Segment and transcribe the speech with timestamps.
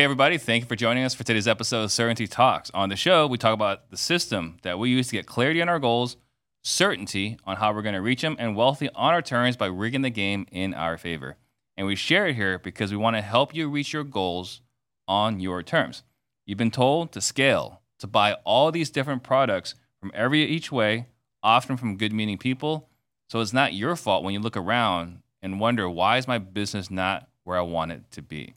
[0.00, 2.70] Hey, everybody, thank you for joining us for today's episode of Certainty Talks.
[2.72, 5.68] On the show, we talk about the system that we use to get clarity on
[5.68, 6.16] our goals,
[6.62, 10.00] certainty on how we're going to reach them, and wealthy on our terms by rigging
[10.00, 11.36] the game in our favor.
[11.76, 14.62] And we share it here because we want to help you reach your goals
[15.06, 16.02] on your terms.
[16.46, 21.08] You've been told to scale, to buy all these different products from every each way,
[21.42, 22.88] often from good meaning people.
[23.28, 26.90] So it's not your fault when you look around and wonder, why is my business
[26.90, 28.54] not where I want it to be?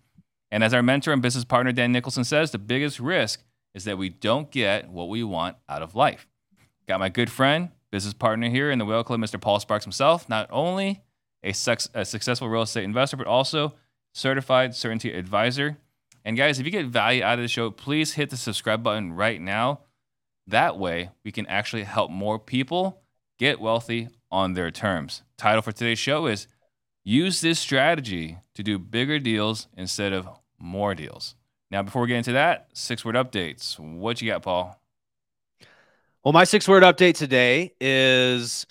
[0.54, 3.42] And as our mentor and business partner, Dan Nicholson, says, the biggest risk
[3.74, 6.28] is that we don't get what we want out of life.
[6.88, 9.42] Got my good friend, business partner here in the Whale Club, Mr.
[9.42, 11.02] Paul Sparks himself, not only
[11.42, 13.74] a, sex, a successful real estate investor, but also
[14.14, 15.80] certified certainty advisor.
[16.24, 19.14] And guys, if you get value out of the show, please hit the subscribe button
[19.14, 19.80] right now.
[20.46, 23.02] That way, we can actually help more people
[23.40, 25.24] get wealthy on their terms.
[25.36, 26.48] Title for today's show is
[27.06, 30.30] Use this strategy to do bigger deals instead of
[30.64, 31.36] more deals.
[31.70, 33.78] Now, before we get into that, six word updates.
[33.78, 34.80] What you got, Paul?
[36.24, 38.66] Well, my six word update today is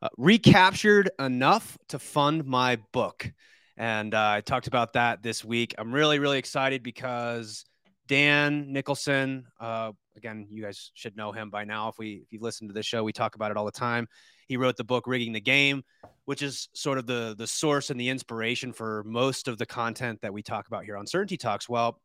[0.00, 3.30] uh, recaptured enough to fund my book.
[3.76, 5.74] And uh, I talked about that this week.
[5.76, 7.66] I'm really, really excited because
[8.08, 11.88] Dan Nicholson, uh, again, you guys should know him by now.
[11.88, 14.08] If we if you listen to this show, we talk about it all the time.
[14.48, 15.82] He wrote the book Rigging the Game,
[16.24, 20.20] which is sort of the the source and the inspiration for most of the content
[20.22, 21.68] that we talk about here on Certainty Talks.
[21.68, 22.00] Well,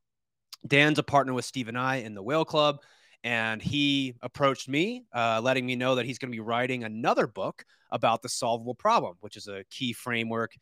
[0.68, 2.80] Dan's a partner with Steve and I in the Whale Club,
[3.24, 7.28] and he approached me, uh, letting me know that he's going to be writing another
[7.28, 10.54] book about the solvable problem, which is a key framework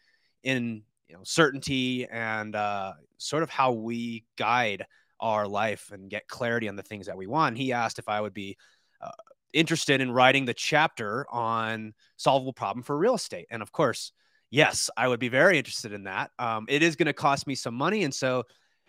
[0.44, 4.86] in you know certainty and uh, sort of how we guide
[5.20, 7.58] our life and get clarity on the things that we want.
[7.58, 8.58] He asked if I would be
[9.02, 9.12] uh,
[9.53, 13.48] interested in writing the chapter on solvable problem for real estate.
[13.50, 14.11] And of course,
[14.52, 16.31] yes, I would be very interested in that.
[16.39, 18.03] Um, it is going to cost me some money.
[18.03, 18.44] And so,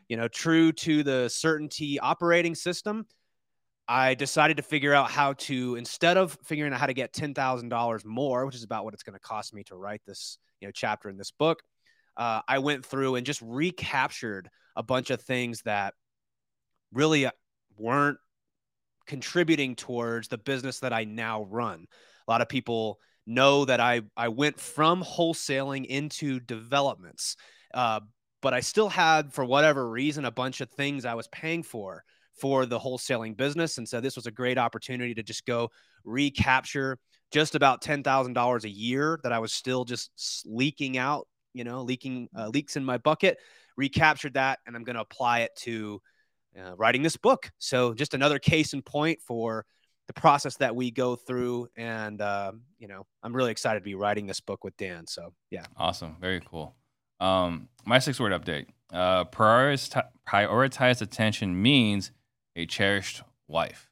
[0.09, 3.07] you know, true to the certainty operating system,
[3.89, 8.05] I decided to figure out how to, instead of figuring out how to get $10,000
[8.05, 10.73] more, which is about what it's going to cost me to write this, you know,
[10.73, 11.63] chapter in this book,
[12.17, 15.95] uh, I went through and just recaptured a bunch of things that
[16.93, 17.29] really
[17.77, 18.19] weren't
[19.07, 21.87] contributing towards the business that I now run.
[22.27, 27.37] A lot of people know that I I went from wholesaling into developments,
[27.75, 28.01] uh,
[28.43, 32.05] but I still had, for whatever reason, a bunch of things I was paying for
[32.41, 35.71] for the wholesaling business, and so this was a great opportunity to just go
[36.05, 36.99] recapture
[37.33, 40.11] just about ten thousand dollars a year that I was still just
[40.47, 43.39] leaking out, you know, leaking uh, leaks in my bucket.
[43.77, 46.01] Recaptured that, and I'm going to apply it to
[46.59, 47.51] uh, writing this book.
[47.59, 49.65] So just another case in point for
[50.07, 51.69] the process that we go through.
[51.77, 55.07] And, uh, you know, I'm really excited to be writing this book with Dan.
[55.07, 55.65] So, yeah.
[55.77, 56.17] Awesome.
[56.21, 56.75] Very cool.
[57.21, 62.11] Um, my six word update uh, prioritize, attention means
[62.57, 63.89] a cherished wife.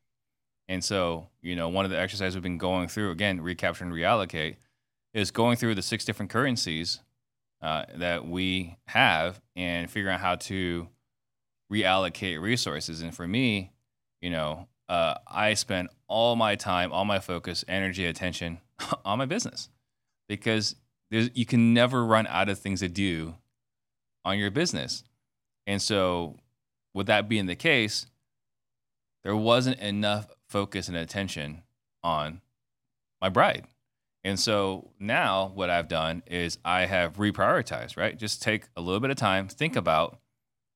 [0.68, 3.92] And so, you know, one of the exercises we've been going through, again, recapture and
[3.92, 4.56] reallocate,
[5.14, 7.00] is going through the six different currencies
[7.62, 10.88] uh, that we have and figuring out how to
[11.72, 13.02] reallocate resources.
[13.02, 13.72] And for me,
[14.20, 18.58] you know, uh, I spend all my time, all my focus, energy, attention
[19.04, 19.68] on my business
[20.28, 20.76] because
[21.10, 23.34] you can never run out of things to do
[24.24, 25.04] on your business.
[25.66, 26.36] And so,
[26.94, 28.06] with that being the case,
[29.24, 31.62] there wasn't enough focus and attention
[32.02, 32.40] on
[33.20, 33.66] my bride.
[34.24, 38.18] And so now what I've done is I have reprioritized, right?
[38.18, 40.18] Just take a little bit of time, think about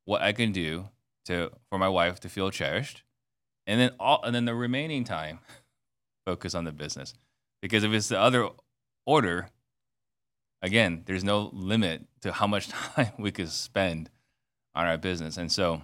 [0.04, 0.88] what I can do
[1.26, 3.02] to for my wife to feel cherished,
[3.66, 5.40] and then all and then the remaining time
[6.26, 7.14] focus on the business.
[7.60, 8.48] Because if it's the other
[9.06, 9.48] order,
[10.62, 14.10] again, there's no limit to how much time we could spend
[14.74, 15.36] on our business.
[15.36, 15.82] And so,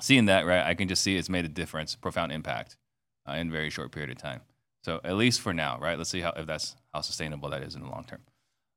[0.00, 2.76] seeing that, right, I can just see it's made a difference, profound impact
[3.28, 4.40] uh, in a very short period of time.
[4.84, 5.98] So at least for now, right?
[5.98, 8.20] Let's see how if that's how sustainable that is in the long term.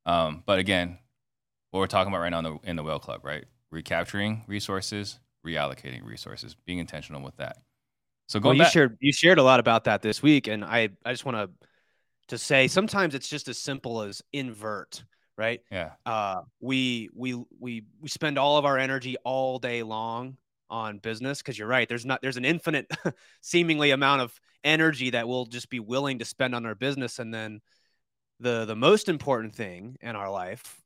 [0.08, 0.98] Um, but again,
[1.70, 3.46] what we're talking about right now in the in the Whale Club, right?
[3.72, 7.58] Recapturing resources, reallocating resources, being intentional with that.
[8.28, 10.64] So going well, you back- shared you shared a lot about that this week, and
[10.64, 11.68] I I just want to
[12.30, 15.04] to say sometimes it's just as simple as invert,
[15.38, 15.62] right?
[15.72, 15.92] Yeah.
[16.06, 20.38] Uh, we we we we spend all of our energy all day long
[20.70, 21.90] on business because you're right.
[21.90, 22.88] There's not there's an infinite,
[23.42, 27.34] seemingly amount of energy that we'll just be willing to spend on our business, and
[27.34, 27.62] then
[28.40, 30.79] the the most important thing in our life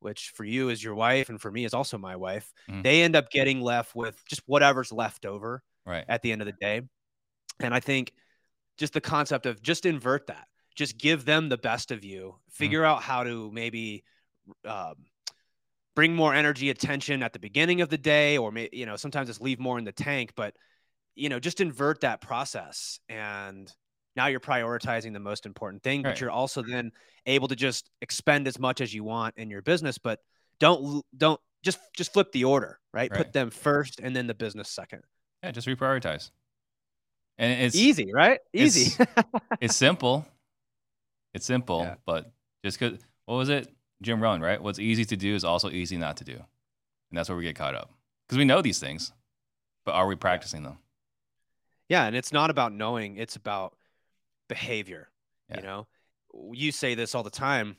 [0.00, 2.82] which for you is your wife and for me is also my wife, mm-hmm.
[2.82, 6.04] they end up getting left with just whatever's left over right.
[6.08, 6.82] at the end of the day.
[7.60, 8.12] And I think
[8.78, 12.50] just the concept of just invert that, just give them the best of you, mm-hmm.
[12.50, 12.96] figure mm-hmm.
[12.96, 14.04] out how to maybe
[14.64, 14.94] um,
[15.94, 19.28] bring more energy attention at the beginning of the day or may, you know sometimes
[19.28, 20.54] it's leave more in the tank but
[21.14, 23.72] you know just invert that process and
[24.20, 26.10] now you're prioritizing the most important thing Right.
[26.10, 26.92] but you're also then
[27.26, 30.18] able to just expend as much as you want in your business but
[30.58, 33.18] don't don't just just flip the order right, Right.
[33.18, 35.02] put them first and then the business second
[35.42, 36.30] Yeah, just reprioritize.
[37.38, 38.92] And it's easy right easy
[39.60, 40.26] it's simple.
[41.32, 41.94] It's simple, Yeah.
[42.04, 42.32] but
[42.64, 43.68] just cause what was it?
[44.02, 44.60] Jim Rohn, right?
[44.62, 46.34] What's easy to do is also easy not to do.
[46.34, 47.88] And that's where we get caught up.
[48.26, 49.12] Because we know these things,
[49.86, 50.78] but are we practicing them?
[51.88, 53.76] Yeah, and it's not about knowing, it's about
[54.50, 55.08] behavior.
[55.48, 55.56] Yeah.
[55.56, 55.86] You know,
[56.52, 57.76] you say this all the time.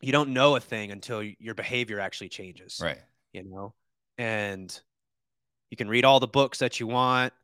[0.00, 2.80] You don't know a thing until your behavior actually changes.
[2.82, 2.98] Right.
[3.32, 3.74] You know,
[4.16, 4.80] and
[5.70, 7.34] you can read all the books that you want.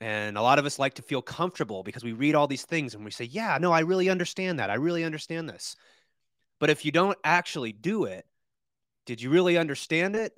[0.00, 2.94] And a lot of us like to feel comfortable because we read all these things
[2.94, 4.70] and we say, Yeah, no, I really understand that.
[4.70, 5.76] I really understand this.
[6.58, 8.24] But if you don't actually do it,
[9.04, 10.32] did you really understand it?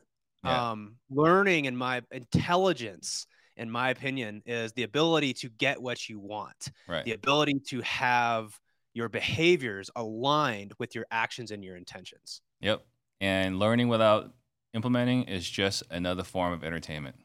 [0.44, 0.72] Yeah.
[0.72, 6.18] Um, learning and my intelligence, in my opinion, is the ability to get what you
[6.18, 7.04] want, Right.
[7.04, 8.58] the ability to have
[8.94, 12.40] your behaviors aligned with your actions and your intentions.
[12.60, 12.84] Yep.
[13.20, 14.32] And learning without
[14.74, 17.16] implementing is just another form of entertainment.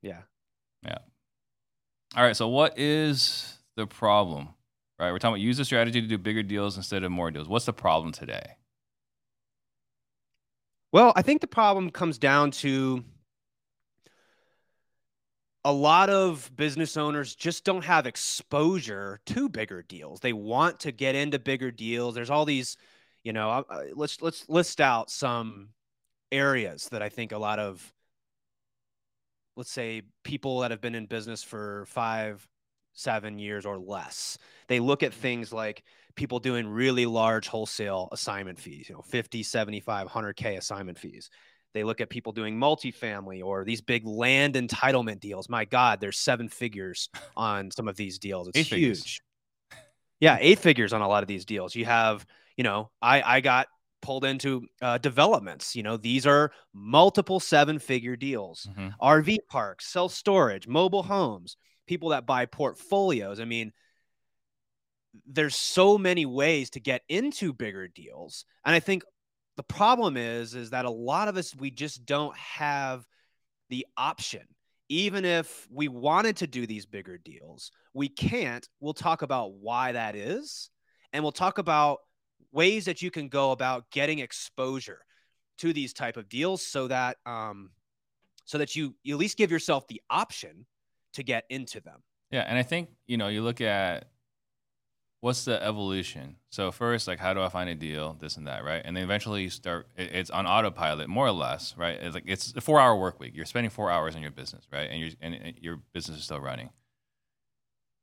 [0.00, 0.22] Yeah.
[0.84, 0.98] Yeah.
[2.16, 2.36] All right.
[2.36, 4.48] So, what is the problem?
[4.98, 5.10] Right.
[5.12, 7.48] We're talking about use the strategy to do bigger deals instead of more deals.
[7.48, 8.56] What's the problem today?
[10.92, 13.02] Well, I think the problem comes down to
[15.64, 20.20] a lot of business owners just don't have exposure to bigger deals.
[20.20, 22.14] They want to get into bigger deals.
[22.14, 22.76] There's all these,
[23.22, 23.64] you know,
[23.94, 25.68] let's let's list out some
[26.32, 27.92] areas that I think a lot of
[29.56, 32.48] let's say people that have been in business for 5
[32.94, 34.38] 7 years or less.
[34.68, 35.20] They look at mm-hmm.
[35.20, 35.84] things like
[36.16, 41.30] people doing really large wholesale assignment fees, you know, 50, 75, 100K assignment fees.
[41.74, 45.48] They look at people doing multifamily or these big land entitlement deals.
[45.48, 48.48] My God, there's seven figures on some of these deals.
[48.48, 48.98] It's Eight figures.
[49.04, 49.20] huge.
[50.20, 51.74] Yeah, eight figures on a lot of these deals.
[51.74, 52.24] You have,
[52.56, 53.68] you know, I I got
[54.02, 55.74] pulled into uh, developments.
[55.74, 58.68] You know, these are multiple seven figure deals.
[58.76, 58.92] Mhm.
[59.00, 63.40] RV parks, self storage, mobile homes, people that buy portfolios.
[63.40, 63.72] I mean,
[65.26, 68.44] there's so many ways to get into bigger deals.
[68.64, 69.02] And I think
[69.56, 73.06] the problem is is that a lot of us we just don't have
[73.68, 74.42] the option.
[74.88, 78.68] Even if we wanted to do these bigger deals, we can't.
[78.80, 80.70] We'll talk about why that is
[81.12, 81.98] and we'll talk about
[82.52, 85.00] ways that you can go about getting exposure
[85.58, 87.70] to these type of deals so that um
[88.44, 90.66] so that you, you at least give yourself the option
[91.14, 92.02] to get into them.
[92.30, 94.06] Yeah, and I think you know you look at
[95.22, 96.36] what's the evolution.
[96.50, 98.82] So first, like how do I find a deal, this and that, right?
[98.84, 99.86] And then eventually you start.
[99.96, 101.96] it- It's on autopilot, more or less, right?
[101.98, 103.34] It's like it's a four-hour work week.
[103.34, 104.90] You're spending four hours on your business, right?
[104.90, 106.70] And your and, and your business is still running.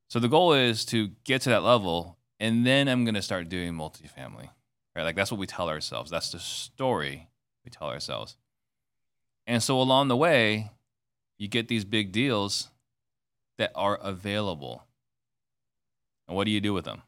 [0.09, 3.73] So the goal is to get to that level, and then I'm gonna start doing
[3.73, 4.49] multifamily,
[4.95, 5.03] right?
[5.03, 6.09] Like that's what we tell ourselves.
[6.09, 7.27] That's the story
[7.65, 8.37] we tell ourselves.
[9.45, 10.71] And so along the way,
[11.37, 12.69] you get these big deals
[13.57, 14.85] that are available.
[16.27, 17.01] And what do you do with them?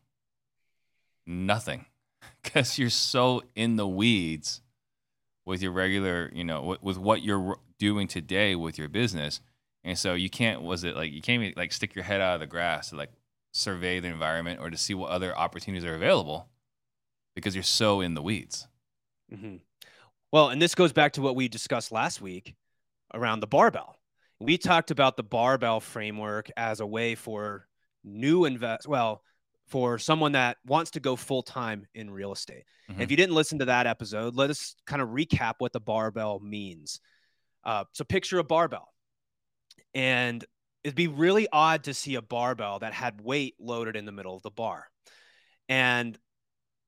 [1.26, 1.86] Nothing.
[2.44, 4.62] Because you're so in the weeds
[5.46, 9.42] with your regular, you know, with, with what you're doing today with your business.
[9.84, 12.36] And so you can't, was it like, you can't even like stick your head out
[12.36, 13.12] of the grass to like
[13.54, 16.48] survey the environment or to see what other opportunities are available
[17.36, 18.68] because you're so in the weeds.
[19.32, 19.62] Mhm.
[20.32, 22.56] Well, and this goes back to what we discussed last week
[23.14, 24.00] around the barbell.
[24.40, 27.68] We talked about the barbell framework as a way for
[28.04, 29.24] new invest well,
[29.72, 32.66] for someone that wants to go full time in real estate.
[32.90, 33.00] Mhm.
[33.00, 36.40] If you didn't listen to that episode, let us kind of recap what the barbell
[36.42, 37.00] means.
[37.64, 38.94] Uh, so picture a barbell,
[39.94, 40.44] and
[40.84, 44.36] it'd be really odd to see a barbell that had weight loaded in the middle
[44.36, 44.88] of the bar.
[45.70, 46.20] And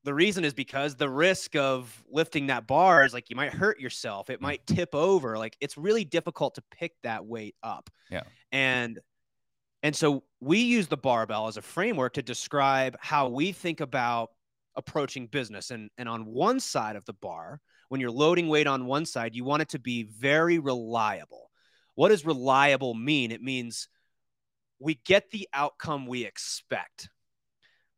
[0.04, 3.80] the reason is because the risk of lifting that bar is like you might hurt
[3.80, 4.30] yourself.
[4.30, 5.38] It might tip over.
[5.38, 7.90] Like it's really difficult to pick that weight up.
[8.10, 8.24] Yeah.
[8.52, 9.00] And
[9.84, 14.30] and so we use the barbell as a framework to describe how we think about
[14.76, 15.70] approaching business.
[15.70, 17.60] And and on one side of the bar,
[17.90, 21.52] when you're loading weight on one side, you want it to be very reliable.
[21.96, 23.32] What does reliable mean?
[23.32, 23.90] It means
[24.80, 27.10] we get the outcome we expect.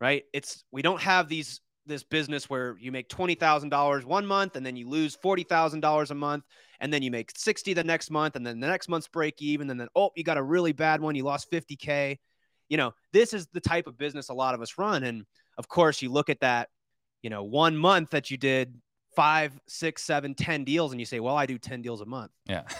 [0.02, 0.24] Right?
[0.34, 4.76] It's we don't have these this business where you make $20,000 one month and then
[4.76, 6.44] you lose $40,000 a month
[6.80, 9.70] and then you make 60 the next month and then the next month's break even
[9.70, 12.18] and then oh you got a really bad one you lost 50k.
[12.70, 15.26] You know, this is the type of business a lot of us run and
[15.58, 16.70] of course you look at that,
[17.22, 18.74] you know, one month that you did
[19.16, 22.32] five, six, seven, ten deals, and you say, "Well, I do ten deals a month."
[22.46, 22.64] Yeah.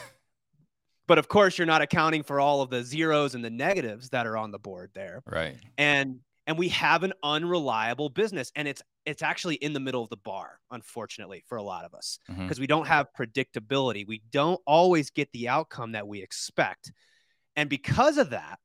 [1.08, 4.26] But of course, you're not accounting for all of the zeros and the negatives that
[4.26, 5.22] are on the board there.
[5.28, 5.56] Right.
[5.78, 10.10] And and we have an unreliable business and it's it's actually in the middle of
[10.10, 12.62] the bar unfortunately for a lot of us because Mhm.
[12.62, 14.06] we don't have predictability.
[14.08, 16.92] We don't always get the outcome that we expect.
[17.56, 18.60] And because of that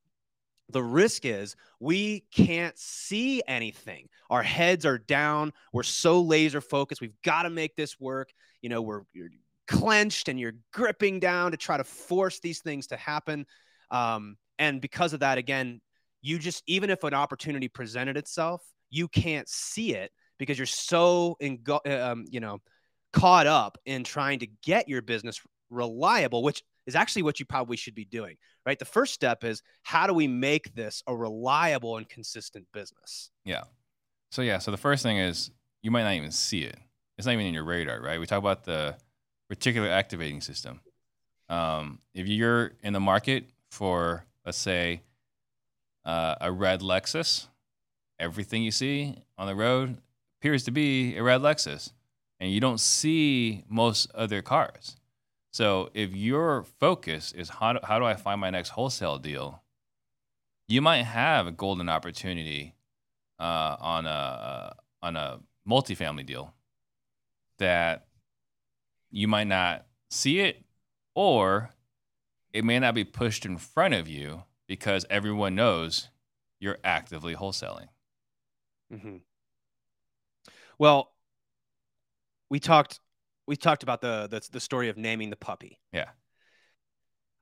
[0.68, 4.08] the risk is we can't see anything.
[4.30, 5.52] Our heads are down.
[5.72, 7.00] We're so laser focused.
[7.00, 8.32] We've got to make this work.
[8.62, 9.30] You know we're you're
[9.66, 13.46] clenched and you're gripping down to try to force these things to happen.
[13.90, 15.80] Um, and because of that again
[16.22, 21.36] you just even if an opportunity presented itself you can't see it because you're so
[21.40, 22.58] in um, you know
[23.12, 27.76] caught up in trying to get your business reliable which is actually what you probably
[27.76, 28.36] should be doing
[28.66, 33.30] right the first step is how do we make this a reliable and consistent business
[33.44, 33.62] Yeah.
[34.30, 35.50] So yeah, so the first thing is
[35.82, 36.76] you might not even see it.
[37.18, 38.18] It's not even in your radar, right?
[38.20, 38.96] We talk about the
[39.52, 40.80] reticular activating system.
[41.48, 45.02] Um, if you're in the market for, let's say,
[46.04, 47.46] uh, a red Lexus,
[48.18, 49.98] everything you see on the road
[50.40, 51.92] appears to be a red Lexus,
[52.38, 54.96] and you don't see most other cars.
[55.52, 59.62] So if your focus is how do, how do I find my next wholesale deal,
[60.68, 62.74] you might have a golden opportunity
[63.38, 66.54] uh, on a on a multifamily deal
[67.58, 68.06] that
[69.10, 70.62] you might not see it,
[71.14, 71.70] or
[72.52, 76.08] it may not be pushed in front of you because everyone knows
[76.60, 77.88] you're actively wholesaling.
[78.92, 79.16] mm-hmm.
[80.78, 81.10] well
[82.48, 83.00] we talked
[83.48, 86.10] we talked about the, the the story of naming the puppy Yeah.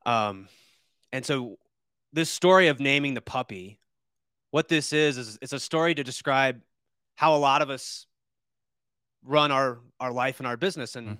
[0.06, 0.48] um
[1.12, 1.58] and so
[2.14, 3.78] this story of naming the puppy
[4.50, 6.62] what this is is it's a story to describe
[7.16, 8.06] how a lot of us
[9.22, 11.18] run our our life and our business and Mm.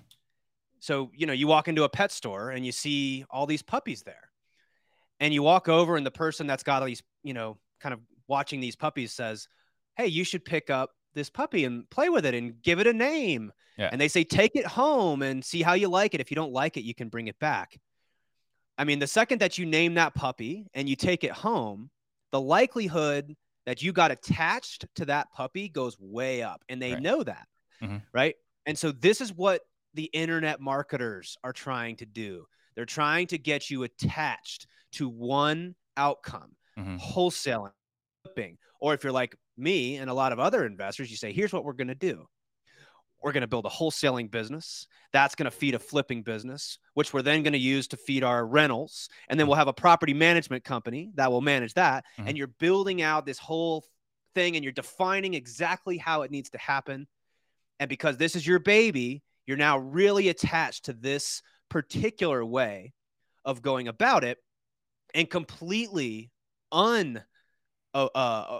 [0.79, 4.01] so you know you walk into a pet store and you see all these puppies
[4.03, 4.28] there
[5.19, 7.99] and you walk over and the person that's got all these you know kind of
[8.27, 9.47] watching these puppies says
[9.97, 12.93] hey you should pick up this puppy and play with it and give it a
[12.93, 13.89] name Yeah.
[13.91, 16.53] and they say take it home and see how you like it if you don't
[16.53, 17.77] like it you can bring it back
[18.77, 21.89] i mean the second that you name that puppy and you take it home
[22.31, 23.35] the likelihood
[23.65, 27.01] that you got attached to that puppy goes way up and they Right.
[27.01, 27.47] know that
[27.81, 28.01] Mhm.
[28.13, 28.35] right
[28.65, 29.61] and so this is what
[29.95, 32.45] the internet marketers are trying to do
[32.75, 36.99] they're trying to get you attached to one outcome Mhm.
[36.99, 37.71] wholesaling
[38.23, 38.57] flipping.
[38.79, 41.63] Or if you're like me and a lot of other investors you say here's what
[41.63, 42.27] we're going to do.
[43.21, 47.13] We're going to build a wholesaling business that's going to feed a flipping business which
[47.13, 49.09] we're then going to use to feed our rentals.
[49.29, 52.05] And then we'll have a property management company that will manage that.
[52.17, 52.27] Mhm.
[52.27, 53.85] and you're building out this whole
[54.35, 57.07] thing and you're defining exactly how it needs to happen.
[57.79, 62.93] And because this is your baby you're now really attached to this particular way
[63.45, 64.37] of going about it
[65.13, 66.31] and completely
[66.71, 67.23] un
[67.93, 68.59] uh, uh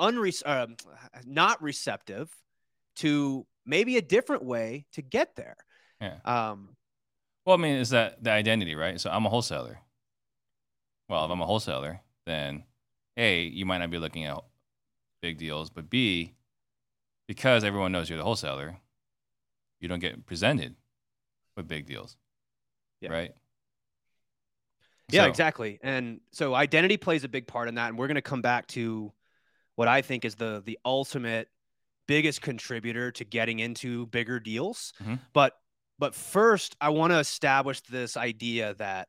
[0.00, 0.76] unre- um,
[1.24, 2.30] not receptive
[2.96, 5.56] to maybe a different way to get there
[6.00, 6.18] Yeah.
[6.24, 6.76] um
[7.44, 9.00] Well, I mean, is that the identity, right?
[9.00, 9.78] So I'm a wholesaler.
[11.08, 12.64] Well, if I'm a wholesaler, then
[13.16, 14.38] A, you might not be looking at
[15.20, 16.34] big deals, but B,
[17.28, 18.78] because everyone knows you're the wholesaler,
[19.80, 20.74] you don't get presented
[21.56, 22.16] with big deals.
[23.00, 23.12] Yeah.
[23.12, 23.34] Right?
[25.08, 25.78] Yeah, So- exactly.
[25.82, 27.88] And so identity plays a big part in that.
[27.88, 29.12] And we're going to come back to
[29.76, 31.48] what I think is the the ultimate
[32.06, 34.92] biggest contributor to getting into bigger deals.
[35.02, 35.20] Mhm.
[35.32, 35.58] But
[35.98, 39.08] but first, I want to establish this idea that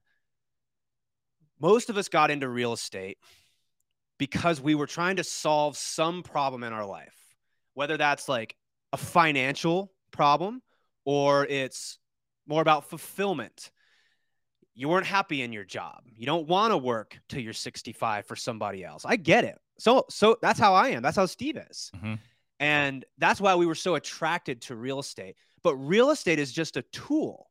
[1.60, 3.18] most of us got into real estate
[4.18, 7.36] because we were trying to solve some problem in our life,
[7.74, 8.56] whether that's like
[8.94, 10.62] a financial problem
[11.06, 11.98] or it's
[12.46, 13.72] more about fulfillment
[14.76, 16.04] you weren't happy in your job.
[16.16, 19.06] You don't want to work till you're 65 for somebody else.
[19.06, 19.58] I get it.
[19.78, 21.02] So so that's how I am.
[21.02, 21.92] That's how Steve is.
[21.96, 22.20] Mhm.
[22.60, 25.36] And that's why we were so attracted to real estate.
[25.64, 27.50] But real estate is just a tool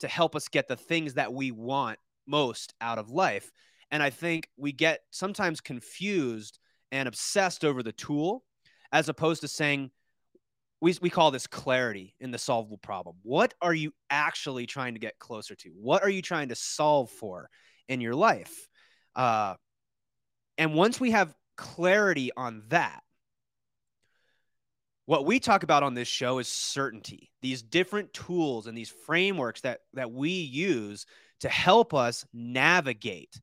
[0.00, 3.50] to help us get the things that we want most out of life.
[3.90, 6.58] And I think we get sometimes confused
[6.92, 8.44] and obsessed over the tool
[8.92, 9.90] as opposed to saying
[10.80, 13.16] we, we call this clarity in the solvable problem.
[13.22, 15.70] What are you actually trying to get closer to?
[15.70, 17.50] What are you trying to solve for
[17.88, 18.68] in your life?
[19.14, 19.54] Uh,
[20.56, 23.02] and once we have clarity on that,
[25.06, 27.32] what we talk about on this show is certainty.
[27.42, 31.04] These different tools and these frameworks that that we use
[31.40, 33.40] to help us navigate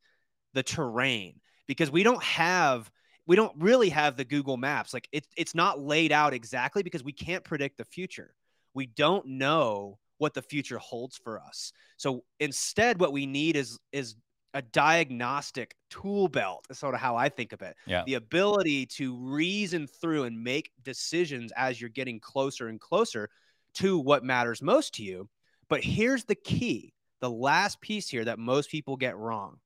[0.54, 2.90] the terrain because we don't have
[3.28, 4.94] we don't really have the Google Maps.
[4.94, 8.34] Like it, it's not laid out exactly because we can't predict the future.
[8.74, 11.72] We don't know what the future holds for us.
[11.98, 14.16] So instead, what we need is is
[14.54, 17.76] a diagnostic tool belt is sort of how I think of it.
[17.86, 18.04] Yeah.
[18.06, 23.30] The ability to reason through and make decisions as you're getting closer and closer
[23.76, 25.30] to what matters most to you.
[25.70, 29.58] But here's the key the last piece here that most people get wrong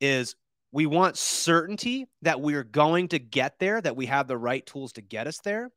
[0.00, 0.36] is
[0.72, 4.92] we want certainty that we're going to get there, that we have the right tools
[4.94, 5.70] to get us there,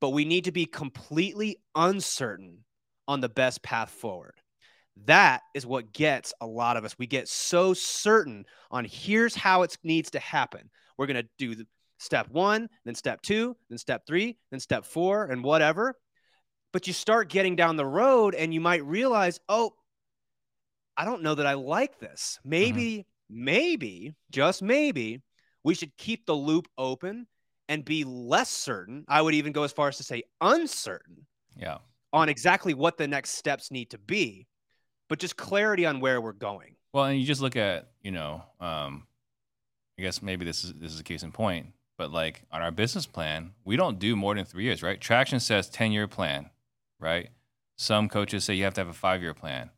[0.00, 2.64] but we need to be completely uncertain
[3.06, 4.34] on the best path forward.
[5.06, 6.96] That is what gets a lot of us.
[6.98, 10.70] We get so certain on here's how it needs to happen.
[10.96, 11.64] We're going to do
[11.98, 15.94] step one, then step two, then step three, then step four, and whatever.
[16.72, 19.72] But you start getting down the road and you might realize, oh,
[20.96, 22.38] I don't know that I like this.
[22.44, 23.11] Maybe, mm-hmm.
[23.32, 25.22] Maybe, just maybe,
[25.64, 27.26] we should keep the loop open
[27.68, 29.04] and be less certain.
[29.08, 31.26] I would even go as far as to say uncertain.
[31.56, 31.78] Yeah.
[32.12, 34.46] On exactly what the next steps need to be
[35.12, 36.74] but just clarity on where we're going.
[36.94, 39.06] Well, and you just look at, you know, um,
[39.98, 41.66] I guess maybe this is this is a case in point,
[41.98, 44.98] but like on our business plan, we don't do more than three years, right?
[44.98, 46.48] Traction says 10 year plan,
[46.98, 47.28] right?
[47.76, 49.68] Some coaches say you have to have a five year plan.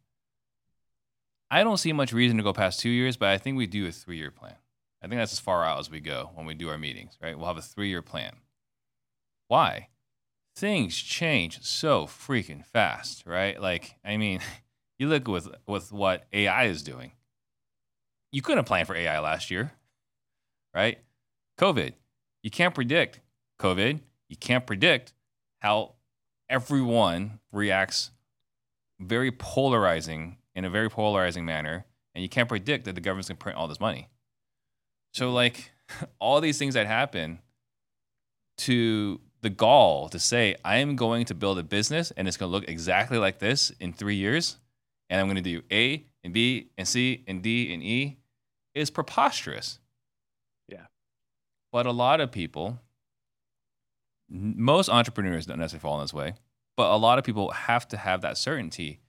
[1.55, 3.87] I don't see much reason to go past two years, but I think we do
[3.87, 4.57] a three year plan.
[5.03, 7.37] I think that's as far out as we go when we do our meetings, right?
[7.37, 8.37] We'll have a three year plan.
[9.49, 9.89] Why?
[10.57, 13.61] Things change so freaking fast, right?
[13.61, 14.41] Like, I mean,
[14.99, 17.13] You look with with what AI is doing.
[18.31, 19.73] You couldn't plan for AI last year,
[20.75, 20.99] right?
[21.59, 21.95] COVID.
[22.43, 23.21] You can't predict
[23.61, 24.01] COVID.
[24.29, 25.13] You can't predict
[25.61, 25.95] how
[26.49, 28.11] everyone reacts
[29.01, 31.87] very polarizing in a very polarizing manner.
[32.15, 34.09] And you can't predict that the government's gonna print all this money.
[35.13, 35.73] So like
[36.19, 37.41] all these things that happen
[38.59, 42.53] to the gall to say, I am going to build a business and it's gonna
[42.53, 44.59] look exactly like this in three years
[45.11, 48.19] and I'm going to do A and B and C and D and E
[48.75, 49.79] is preposterous.
[50.69, 50.87] Yeah.
[51.73, 52.81] But a lot of people,
[54.29, 56.35] most entrepreneurs don't necessarily fall in this way,
[56.77, 59.01] but a lot of people have to have that certainty.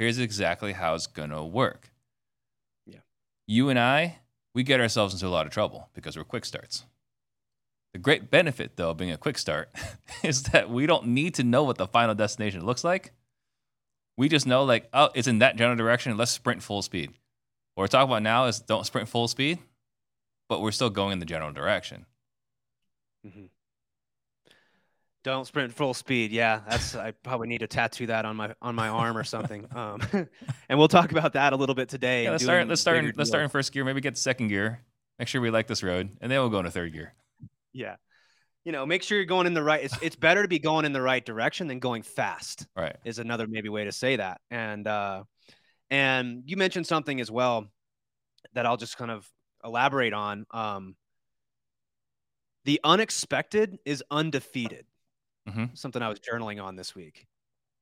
[0.00, 1.92] Here's exactly how it's going to work.
[2.86, 3.00] Yeah.
[3.46, 4.18] You and I,
[4.54, 6.84] we get ourselves into a lot of trouble because we're quick starts.
[7.92, 9.70] The great benefit, though, of being a quick start
[10.24, 13.12] is that we don't need to know what the final destination looks like
[14.20, 16.14] we just know like, oh, it's in that general direction.
[16.18, 17.10] Let's sprint full speed.
[17.74, 19.60] What we're talking about now is don't sprint full speed,
[20.46, 22.04] but we're still going in the general direction.
[23.26, 23.46] Mm-hmm.
[25.22, 26.32] Don't sprint full speed.
[26.32, 29.66] Yeah, that's I probably need to tattoo that on my on my arm or something.
[29.76, 30.00] Um,
[30.68, 32.24] and we'll talk about that a little bit today.
[32.24, 32.66] Yeah, let's start.
[32.66, 32.98] Let's start.
[32.98, 33.84] In, let's start in first gear.
[33.84, 34.82] Maybe get to second gear.
[35.18, 37.14] Make sure we like this road, and then we'll go into third gear.
[37.72, 37.96] Yeah
[38.64, 39.82] you know, make sure you're going in the right.
[39.82, 42.66] It's, it's better to be going in the right direction than going fast.
[42.76, 42.96] Right.
[43.04, 44.40] Is another maybe way to say that.
[44.50, 45.24] And uh,
[45.90, 47.66] and you mentioned something as well
[48.54, 49.28] that I'll just kind of
[49.64, 50.46] elaborate on.
[50.50, 50.96] Um,
[52.64, 54.84] the unexpected is undefeated.
[55.50, 55.64] Mm-hmm.
[55.74, 57.26] Something I was journaling on this week.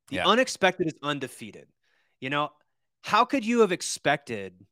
[0.09, 0.26] The yeah.
[0.26, 1.68] unexpected is undefeated.
[2.20, 2.50] You know,
[3.02, 4.66] how could you have expected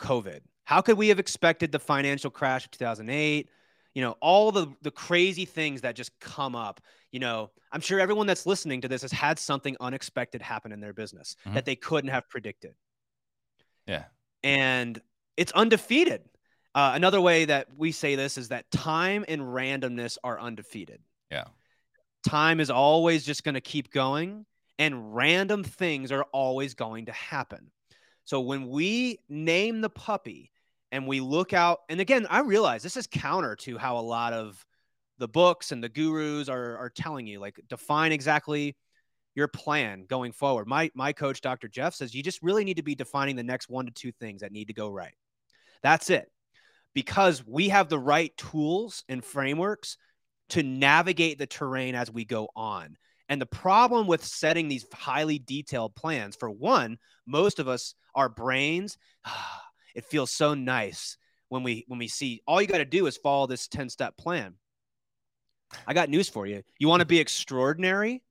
[0.00, 0.40] COVID?
[0.64, 3.48] How could we have expected the financial crash of 2008?
[3.96, 6.80] you know all the the crazy things that just come up
[7.10, 10.80] you know i'm sure everyone that's listening to this has had something unexpected happen in
[10.80, 11.54] their business mm-hmm.
[11.54, 12.74] that they couldn't have predicted
[13.86, 14.04] yeah
[14.44, 15.00] and
[15.36, 16.20] it's undefeated
[16.74, 21.44] uh, another way that we say this is that time and randomness are undefeated yeah.
[22.26, 24.46] Time is always just going to keep going
[24.78, 27.70] and random things are always going to happen.
[28.24, 30.50] So when we name the puppy
[30.92, 34.32] and we look out and again i realize this is counter to how a lot
[34.32, 34.64] of
[35.18, 38.76] the books and the gurus are, are telling you like define exactly
[39.34, 40.66] your plan going forward.
[40.66, 43.68] My my coach dr jeff says you just really need to be defining the next
[43.68, 45.14] one to two things that need to go right.
[45.82, 46.30] That's it.
[46.94, 49.98] Because we have the right tools and frameworks
[50.50, 52.96] to navigate the terrain as we go on
[53.28, 58.28] and the problem with setting these highly detailed plans for one most of us our
[58.28, 58.98] brains
[59.94, 61.16] it feels so nice
[61.48, 64.16] when we when we see all you got to do is follow this 10 step
[64.16, 64.54] plan.
[65.86, 66.62] I got news for you.
[66.78, 68.22] You want to be extraordinary?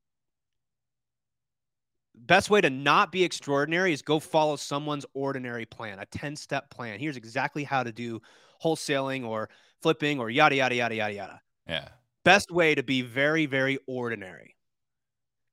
[2.15, 6.69] Best way to not be extraordinary is go follow someone's ordinary plan, a 10 step
[6.69, 6.99] plan.
[6.99, 8.21] Here's exactly how to do
[8.63, 9.49] wholesaling or
[9.81, 11.41] flipping or yada, yada, yada, yada, yada.
[11.67, 11.87] Yeah.
[12.25, 14.55] Best way to be very, very ordinary.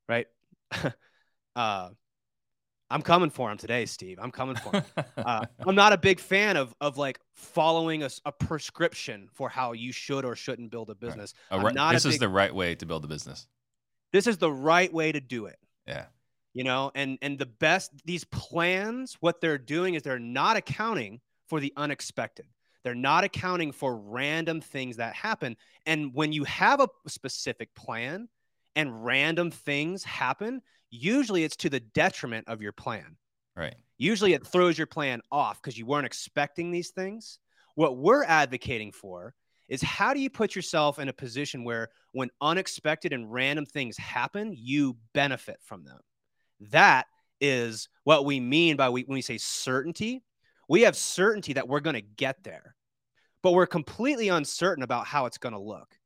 [0.09, 0.27] Right.
[1.57, 1.91] uh,
[2.91, 4.19] I'm coming for him today, Steve.
[4.21, 4.85] I'm coming for him.
[5.17, 9.73] uh, I'm not a big fan of of like following a, a, prescription for how
[9.73, 11.33] you should or shouldn't build a business.
[11.51, 11.61] Right.
[11.61, 13.47] A right, this is the right way to build a business.
[14.13, 15.59] This is the right way to do it.
[15.87, 16.05] Yeah.
[16.53, 21.21] You know, and and the best these plans, what they're doing is they're not accounting
[21.49, 22.47] for the unexpected.
[22.85, 25.57] They're not accounting for random things that happen.
[25.87, 28.29] And when you have a specific plan
[28.75, 33.17] and random things happen, usually it's to the detriment of your plan.
[33.57, 33.75] Right.
[33.99, 37.39] Usually it throws your plan off because you weren't expecting these things.
[37.75, 39.35] What we're advocating for
[39.69, 43.97] is how do you put yourself in a position where when unexpected and random things
[43.97, 46.01] happen, you benefit from them?
[46.71, 47.07] That
[47.41, 50.23] is what we mean by we, when we say certainty.
[50.73, 52.75] We have certainty that we're going to get there,
[53.43, 55.99] but we're completely uncertain about how it's going to look.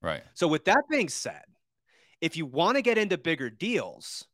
[0.00, 0.22] Right.
[0.32, 1.42] So, with that being said,
[2.22, 4.26] if you want to get into bigger deals,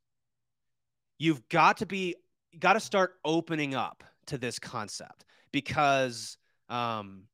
[1.19, 2.15] you've got to be
[2.61, 7.25] got to start opening up to this concept because um,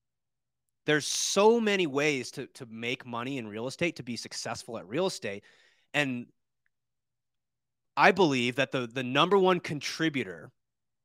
[0.87, 4.89] there's so many ways to to make money in real estate to be successful at
[4.89, 5.45] real estate
[5.93, 6.25] and
[7.95, 10.51] i believe that the the number one contributor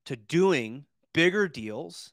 [0.06, 2.12] to doing bigger deals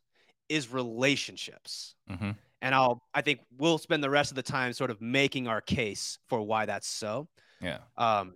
[0.49, 2.31] is relationships Mm-hmm.
[2.63, 5.61] and i'll i think we'll spend the rest of the time sort of making our
[5.61, 7.29] case for why that's so
[7.61, 7.79] Yeah.
[7.97, 8.35] um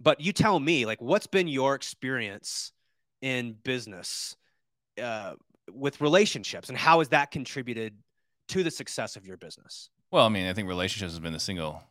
[0.00, 2.72] but you tell me like what's been your experience
[3.20, 4.36] in business
[5.00, 5.34] uh,
[5.70, 7.94] with relationships and how has that contributed
[8.48, 11.38] to the success of your business Well, I mean, I think relationships has been the
[11.40, 11.82] single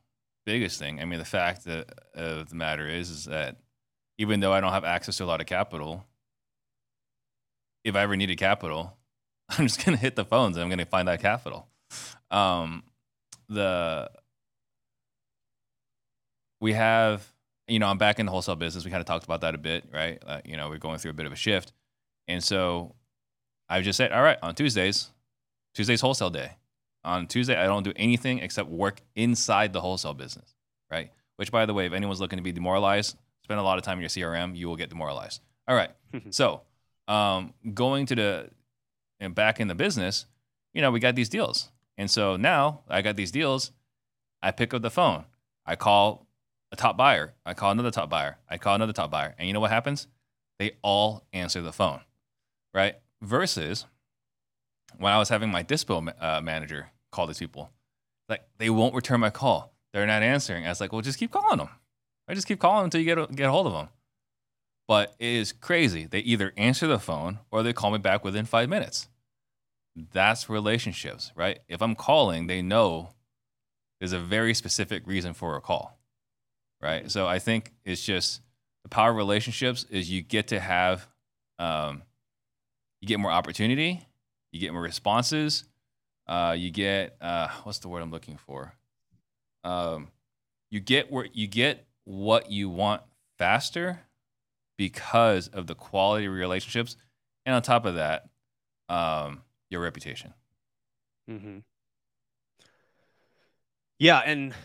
[0.45, 0.99] biggest thing.
[0.99, 3.57] I mean, the fact that, of the matter is, is that
[4.17, 6.05] even though I don't have access to a lot of capital,
[7.84, 8.98] if I ever needed capital,
[9.50, 11.67] I'm just gonna hit the phones and I'm gonna find that capital.
[12.30, 12.84] Um,
[13.50, 14.10] the
[16.60, 17.28] we have,
[17.67, 18.86] you know, I'm back in the wholesale business.
[18.86, 20.22] We kind of talked about that a bit, right?
[20.26, 21.74] Uh, you know, we're going through a bit of a shift,
[22.28, 22.96] and so
[23.67, 25.10] I just said, all right, on Tuesdays,
[25.74, 26.58] Tuesday's wholesale day
[27.04, 30.56] on Tuesday, I don't do anything except work inside the wholesale business,
[30.89, 31.12] right?
[31.38, 33.98] Which, by the way, if anyone's looking to be demoralized, spend a lot of time
[33.98, 35.41] in your CRM, you will get demoralized.
[35.67, 35.91] All right.
[36.30, 36.62] so,
[37.08, 38.50] um, going to the
[39.20, 40.26] and back in the business,
[40.74, 41.70] you know, we got these deals.
[41.98, 43.72] And so now I got these deals.
[44.42, 45.26] I pick up the phone.
[45.66, 46.26] I call
[46.72, 47.34] a top buyer.
[47.46, 48.38] I call another top buyer.
[48.50, 49.36] I call another top buyer.
[49.38, 50.08] And you know what happens?
[50.58, 52.02] They all answer the phone,
[52.74, 52.96] right?
[53.22, 53.86] Versus
[54.98, 57.72] when I was having my dispo uh, manager call these people,
[58.30, 59.74] like they won't return my call.
[59.94, 60.66] They're not answering.
[60.66, 61.70] I was like, well, just keep calling them.
[62.28, 63.90] I just keep calling until you get a, get a hold of them.
[64.88, 66.06] But it is crazy.
[66.06, 69.08] They either answer the phone or they call me back within five minutes.
[69.96, 71.60] That's relationships, right?
[71.67, 73.13] If I'm calling, they know
[74.00, 76.00] there's a very specific reason for a call,
[76.82, 77.10] right?
[77.12, 78.41] So I think it's just
[78.84, 81.08] the power of relationships is you get to have,
[81.60, 82.04] um,
[83.02, 84.06] you get more opportunity,
[84.52, 85.65] you get more responses,
[86.28, 88.74] uh, you get uh, what's the word I'm looking for?
[89.63, 90.08] Um,
[90.70, 93.02] you get where you get what you want
[93.38, 94.00] faster
[94.82, 96.98] because of the quality of your relationships,
[97.46, 98.24] and on top of that,
[98.89, 100.34] um, your reputation.
[101.30, 101.60] Mm-hmm.
[104.00, 104.56] Yeah, and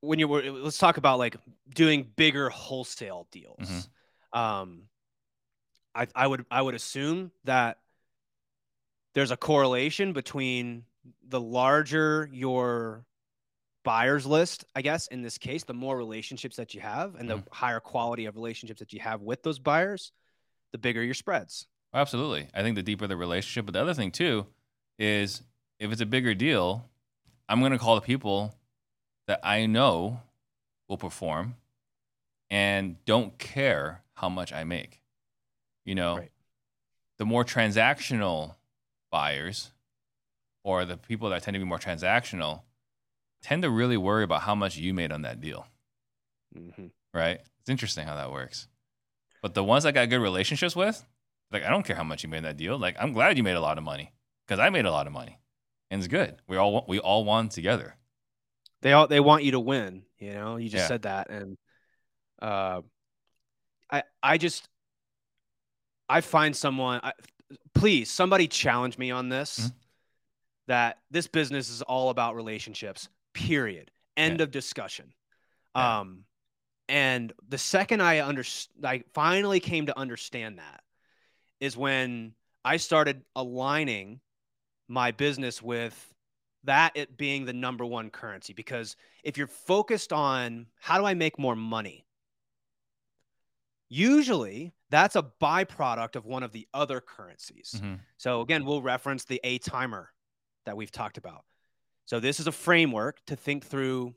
[0.00, 1.36] when you were, let's talk about like
[1.74, 3.58] doing bigger wholesale deals.
[4.32, 4.38] Mhm.
[4.38, 4.82] Um,
[5.94, 7.80] I I would I would assume that
[9.12, 10.86] there's a correlation between
[11.22, 13.04] the larger your
[13.84, 17.36] buyers list, I guess in this case, the more relationships that you have and the
[17.36, 17.48] mm-hmm.
[17.52, 20.10] higher quality of relationships that you have with those buyers,
[20.72, 21.66] the bigger your spreads.
[21.92, 22.48] Absolutely.
[22.52, 23.66] I think the deeper the relationship.
[23.66, 24.46] But the other thing too
[24.98, 25.42] is
[25.78, 26.88] if it's a bigger deal,
[27.48, 28.54] I'm going to call the people
[29.26, 30.20] that I know
[30.88, 31.54] will perform
[32.50, 35.00] and don't care how much I make.
[35.84, 36.32] You know, Right.
[37.18, 38.56] the more transactional
[39.10, 39.70] buyers
[40.62, 42.62] or the people that tend to be more transactional
[43.44, 45.66] tend to really worry about how much you made on that deal,
[46.56, 46.86] Mm-hmm.
[47.12, 47.40] right?
[47.60, 48.68] It's interesting how that works.
[49.42, 51.04] But the ones I got good relationships with,
[51.52, 52.78] like I don't care how much you made in that deal.
[52.78, 54.12] Like I'm glad you made a lot of money
[54.46, 55.38] because I made a lot of money,
[55.90, 56.36] and it's good.
[56.48, 57.96] We all we all won together.
[58.82, 60.04] They all they want you to win.
[60.18, 60.88] You know, you just Yeah.
[60.88, 61.58] said that, and
[62.40, 62.80] uh,
[63.90, 64.68] I I just
[66.08, 67.00] I find someone.
[67.02, 67.12] I,
[67.74, 69.58] please, somebody challenge me on this.
[69.58, 69.72] Mhm.
[70.66, 73.08] That this business is all about relationships.
[73.34, 73.90] Period.
[74.16, 75.12] End of discussion.
[75.76, 76.00] Yeah.
[76.00, 76.24] Um,
[76.88, 78.44] and the second I under
[78.82, 80.82] I finally came to understand that
[81.60, 84.20] is when I started aligning
[84.88, 86.14] my business with
[86.64, 91.14] that it being the number one currency because if you're focused on how do I
[91.14, 92.06] make more money,
[93.88, 97.80] usually that's a byproduct of one of the other currencies.
[97.82, 98.00] Mhm.
[98.16, 100.12] So again, we'll reference the A timer
[100.66, 101.44] that we've talked about.
[102.06, 104.14] So this is a framework to think through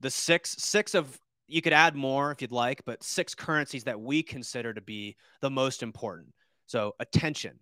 [0.00, 4.00] the six six of you could add more if you'd like, but six currencies that
[4.00, 6.34] we consider to be the most important.
[6.66, 7.58] So attention,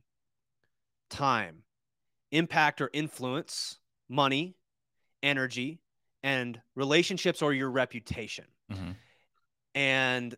[1.09, 1.63] time,
[2.31, 4.55] impact or influence, money,
[5.23, 5.81] energy,
[6.23, 8.45] and relationships or your reputation.
[8.71, 8.91] Mm-hmm.
[9.75, 10.35] And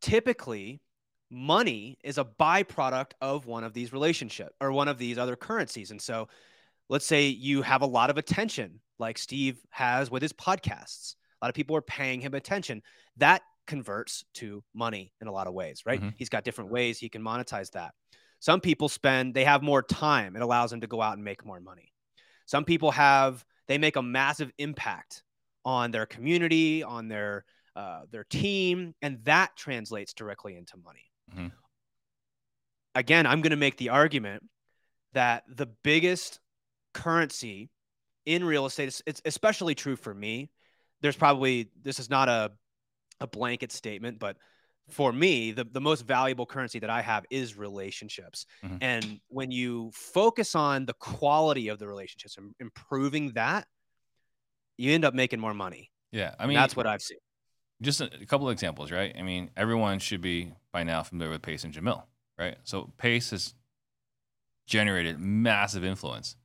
[0.00, 0.80] typically,
[1.30, 5.90] money is a byproduct of one of these relationships or one of these other currencies.
[5.90, 6.28] And so
[6.88, 11.16] let's say you have a lot of attention like Steve has with his podcasts.
[11.40, 12.82] A lot of people are paying him attention.
[13.18, 16.00] That converts to money in a lot of ways, right?
[16.00, 16.10] Mm-hmm.
[16.16, 17.92] He's got different ways he can monetize that.
[18.38, 20.36] Some people spend, they have more time.
[20.36, 21.92] It allows them to go out and make more money.
[22.46, 25.24] Some people have, they make a massive impact
[25.64, 27.44] on their community, on their
[27.74, 31.10] uh, their team, and that translates directly into money.
[31.34, 31.52] Mhm.
[32.94, 34.48] Again, I'm going to make the argument
[35.12, 36.40] that the biggest
[37.02, 37.70] currency
[38.24, 40.50] in real estate, it's, it's especially true for me.
[41.02, 42.50] There's probably this is not a
[43.20, 44.36] a blanket statement, but
[44.88, 48.46] for me, the, the most valuable currency that I have is relationships.
[48.64, 48.78] Mhm.
[48.80, 53.66] And when you focus on the quality of the relationships and improving that,
[54.76, 55.90] you end up making more money.
[56.12, 57.18] Yeah, I mean mean, that's what I've seen.
[57.82, 59.14] just a, a couple of examples, right?
[59.18, 62.04] I mean, everyone should be by now familiar with Pace and Jamil,
[62.38, 62.56] right?
[62.64, 63.54] So Pace has
[64.66, 66.36] generated massive influence.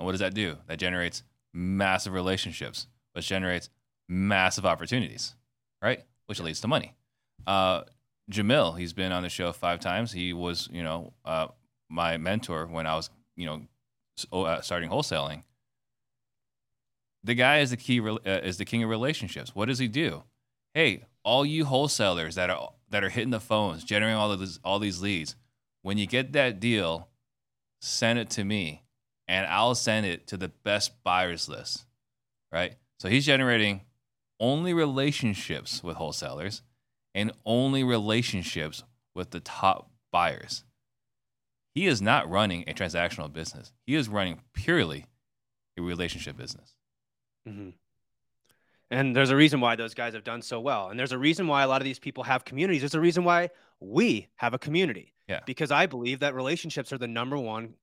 [0.00, 0.56] And what does that do?
[0.66, 3.68] That generates massive relationships, which generates
[4.08, 5.34] massive opportunities,
[5.82, 6.02] right?
[6.26, 6.94] Which leads to money.
[7.46, 7.82] Uh,
[8.30, 10.12] Jamil, he's been on the show five times.
[10.12, 11.48] He was, you know, uh,
[11.88, 13.62] my mentor when I was, you know,
[14.32, 15.42] uh, starting wholesaling.
[17.22, 19.54] The guy is the key, uh, is the king of relationships.
[19.54, 20.24] What does he do?
[20.74, 24.58] hey, all you wholesalers that are that are hitting the phones, generating all of this,
[24.64, 25.36] all these leads,
[25.82, 27.08] when you get that deal,
[27.80, 28.82] send it to me,
[29.30, 31.86] and I'll send it to the best buyers list,
[32.52, 32.74] right?
[32.98, 33.82] So he's generating
[34.40, 36.62] only relationships with wholesalers
[37.14, 38.82] and only relationships
[39.14, 40.64] with the top buyers.
[41.72, 43.72] He is not running a transactional business.
[43.86, 45.06] He is running purely
[45.78, 46.74] a relationship business.
[47.46, 47.70] hmm
[48.90, 50.88] And there's a reason why those guys have done so well.
[50.88, 52.82] And there's a reason why a lot of these people have communities.
[52.82, 55.14] There's a reason why we have a community.
[55.28, 55.40] Yeah.
[55.46, 57.74] Because I believe that relationships are the number one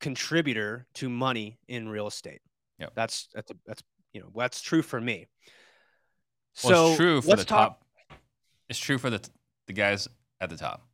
[0.00, 2.40] contributor to money in real estate.
[2.78, 2.92] Yep.
[2.94, 3.82] That's that's that's
[4.12, 5.26] you know that's true for me.
[6.64, 8.18] Well, so it's true for let's the talk- top.
[8.68, 9.26] It's true for the
[9.66, 10.08] the guys
[10.40, 10.86] at the top.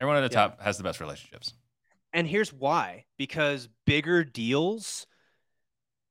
[0.00, 0.48] Everyone at the Yeah.
[0.48, 1.54] top has the best relationships.
[2.12, 5.06] And here's why because bigger deals,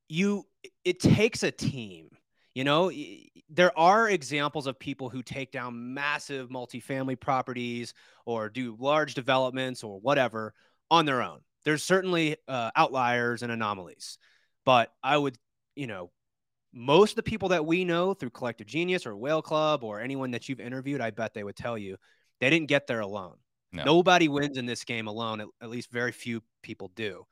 [0.10, 0.46] you
[0.84, 2.10] it takes a team.
[2.56, 2.92] You know,
[3.50, 7.94] there are examples of people who take down massive multifamily properties
[8.26, 10.54] or do large developments or whatever
[10.92, 11.40] on their own.
[11.66, 14.18] There's certainly uh, outliers and anomalies,
[14.66, 15.38] but I would,
[15.76, 16.12] you know,
[16.74, 20.32] most of the people that we know through Collective Genius or Whale Club or anyone
[20.32, 21.98] that you've interviewed, I bet they would tell you
[22.40, 23.36] they didn't get there alone.
[23.72, 23.84] No.
[23.84, 25.42] Nobody wins in this game alone.
[25.42, 27.26] At, at least very few people do.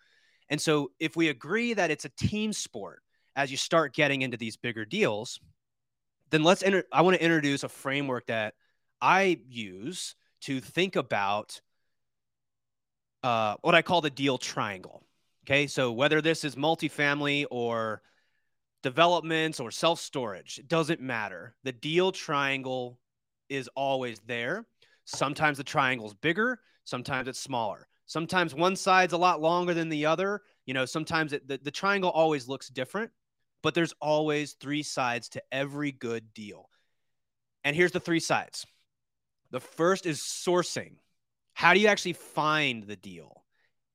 [0.49, 3.01] And so, if we agree that it's a team sport
[3.35, 5.39] as you start getting into these bigger deals,
[6.29, 6.83] then let's enter.
[6.91, 8.55] I want to introduce a framework that
[9.01, 11.61] I use to think about
[13.23, 15.03] uh, what I call the deal triangle.
[15.45, 15.67] Okay.
[15.67, 18.01] So, whether this is multifamily or
[18.83, 21.55] developments or self storage, it doesn't matter.
[21.63, 22.99] The deal triangle
[23.49, 24.65] is always there.
[25.05, 27.87] Sometimes the triangle's bigger, sometimes it's smaller.
[28.05, 30.41] Sometimes one side's a lot longer than the other.
[30.65, 33.11] You know, sometimes it, the, the triangle always looks different,
[33.63, 36.69] but there's always three sides to every good deal.
[37.63, 38.65] And here's the three sides
[39.51, 40.95] the first is sourcing.
[41.53, 43.45] How do you actually find the deal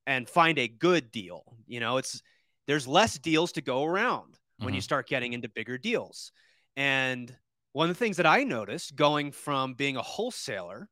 [0.07, 1.57] and find a good deal?
[1.67, 2.23] You know, it's
[2.67, 4.85] there's less deals to go around when you Mhm.
[4.85, 6.33] start getting into bigger deals.
[6.77, 7.37] And
[7.73, 10.89] one of the things that I noticed going from being a wholesaler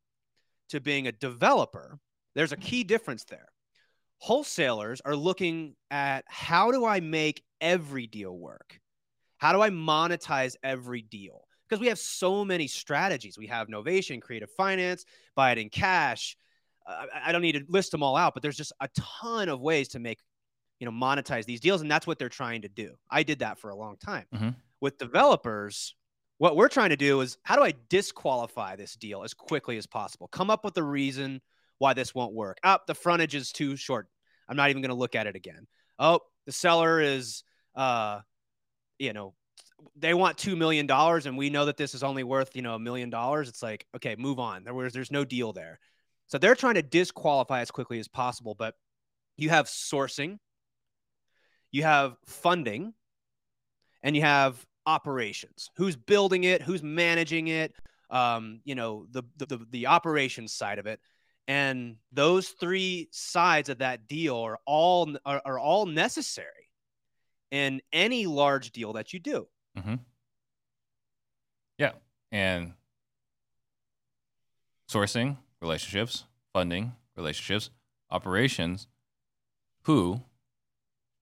[0.71, 1.99] to being a developer,
[2.35, 3.49] there's a key difference there.
[4.19, 8.81] Wholesalers are looking at how do I make every deal work?
[9.39, 11.47] How do I monetize every deal?
[11.69, 13.39] Because we have so many strategies.
[13.39, 16.37] We have Novation, Creative Finance, buy it in cash.
[16.87, 19.61] I I don't need to list them all out, but there's just a ton of
[19.61, 20.19] ways to make,
[20.81, 22.95] you know, monetize these deals, and that's what they're trying to do.
[23.11, 24.27] I did that for a long time.
[24.35, 24.55] Mhm.
[24.81, 25.95] With developers,
[26.39, 29.87] what we're trying to do is how do I disqualify this deal as quickly as
[29.87, 30.29] possible?
[30.29, 31.41] Come up with a reason
[31.79, 32.59] why this won't work.
[32.63, 34.09] Up, the frontage is too short.
[34.49, 35.67] I'm not even going to look at it again.
[35.99, 37.45] Oh, the seller is,
[37.75, 38.21] uh,
[38.99, 39.35] you know,
[39.97, 42.75] they want two million dollars, and we know that this is only worth, you know,
[42.75, 43.49] a million dollars.
[43.49, 44.65] It's like, okay, move on.
[44.65, 45.79] There was, there's no deal there.
[46.27, 48.55] So they're trying to disqualify as quickly as possible.
[48.55, 48.75] But
[49.37, 50.39] you have sourcing,
[51.71, 52.95] you have funding,
[54.03, 55.71] and you have operations.
[55.77, 56.63] Who's building it?
[56.63, 57.75] Who's managing it?
[58.11, 61.01] Um, you know, the, the the operations side of it.
[61.47, 66.71] And those three sides of that deal are all are, are all necessary
[67.51, 69.47] in any large deal that you do.
[69.77, 69.95] Mm-hmm.
[71.79, 71.93] Yeah,
[72.31, 72.73] and
[74.91, 77.71] sourcing relationships, funding relationships,
[78.11, 78.87] operations,
[79.83, 80.21] who,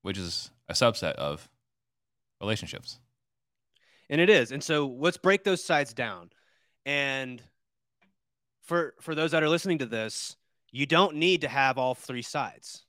[0.02, 1.48] which is a subset of
[2.40, 2.98] relationships.
[4.10, 4.52] And it is.
[4.52, 6.30] And so let's break those sides down.
[6.84, 7.40] And
[8.62, 10.36] for for those that are listening to this,
[10.72, 12.84] you don't need to have all three sides.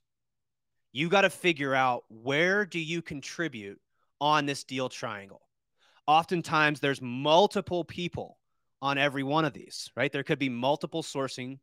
[0.92, 3.80] You got to figure out where do you contribute
[4.20, 5.42] on this deal triangle.
[6.06, 8.38] Oftentimes there's multiple people
[8.84, 10.12] on every one of these, right?
[10.12, 11.58] There could be multiple sourcing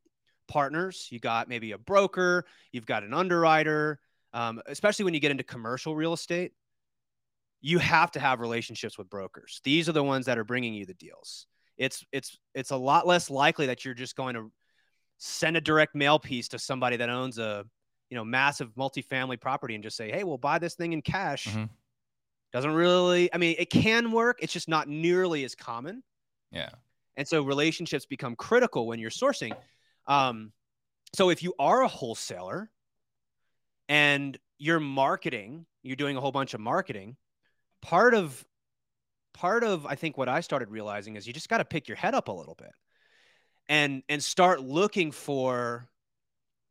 [0.48, 1.08] partners.
[1.12, 4.00] You got maybe a broker, you've got an underwriter,
[4.34, 6.54] um, especially when you get into commercial real estate.
[7.62, 9.62] You have to have relationships with brokers.
[9.64, 11.46] These are the ones that are bringing you the deals.
[11.78, 14.52] It's it's it's a lot less likely that you're just going to
[15.20, 17.64] send a direct mail piece to somebody that owns a
[18.10, 21.46] you know massive multifamily property and just say, "Hey, we'll buy this thing in cash."
[21.46, 21.66] Mm-hmm.
[22.52, 23.32] Doesn't really.
[23.32, 24.40] I mean, it can work.
[24.42, 26.02] It's just not nearly as common.
[26.52, 26.72] Yeah.
[27.22, 29.56] And so relationships become critical when you're sourcing.
[30.08, 30.54] Um,
[31.14, 32.72] so if you are a wholesaler
[33.88, 37.18] and you're marketing, you're doing a whole bunch of marketing,
[37.80, 38.44] part of
[39.36, 41.96] part of I think what I started realizing is you just got to pick your
[41.96, 42.72] head up a little bit
[43.70, 45.88] and and start looking for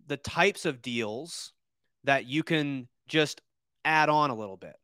[0.09, 1.53] the types of deals
[2.03, 3.41] that you can just
[3.85, 4.75] add on a little bit.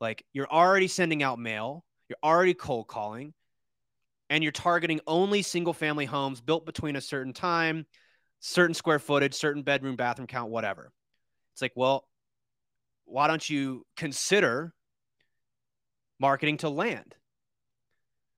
[0.00, 3.34] Like you're already sending out mail, you're already cold calling,
[4.30, 7.86] and you're targeting only single family homes built between a certain time,
[8.40, 10.92] certain square footage, certain bedroom, bathroom count, whatever.
[11.52, 12.06] It's like, well,
[13.04, 14.74] why don't you consider
[16.20, 17.14] marketing to land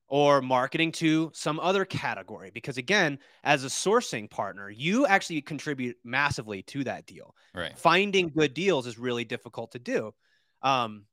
[0.06, 2.50] or marketing to some other category?
[2.52, 7.34] Because again, as a sourcing partner, you actually contribute massively to that deal.
[7.54, 7.76] Right.
[7.76, 10.14] Finding good deals is really difficult to do.
[10.62, 11.04] Um,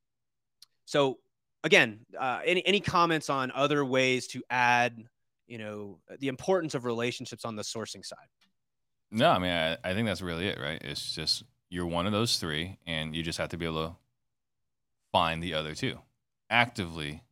[0.84, 1.18] so
[1.68, 5.04] again, uh, any any comments on other ways to add,
[5.46, 8.18] you know, the importance of relationships on the sourcing side?
[9.10, 10.80] No, I mean, I, I think that's really it, right?
[10.82, 13.96] It's just you're one of those three, and you just have to be able to
[15.12, 15.98] find the other two,
[16.48, 17.22] actively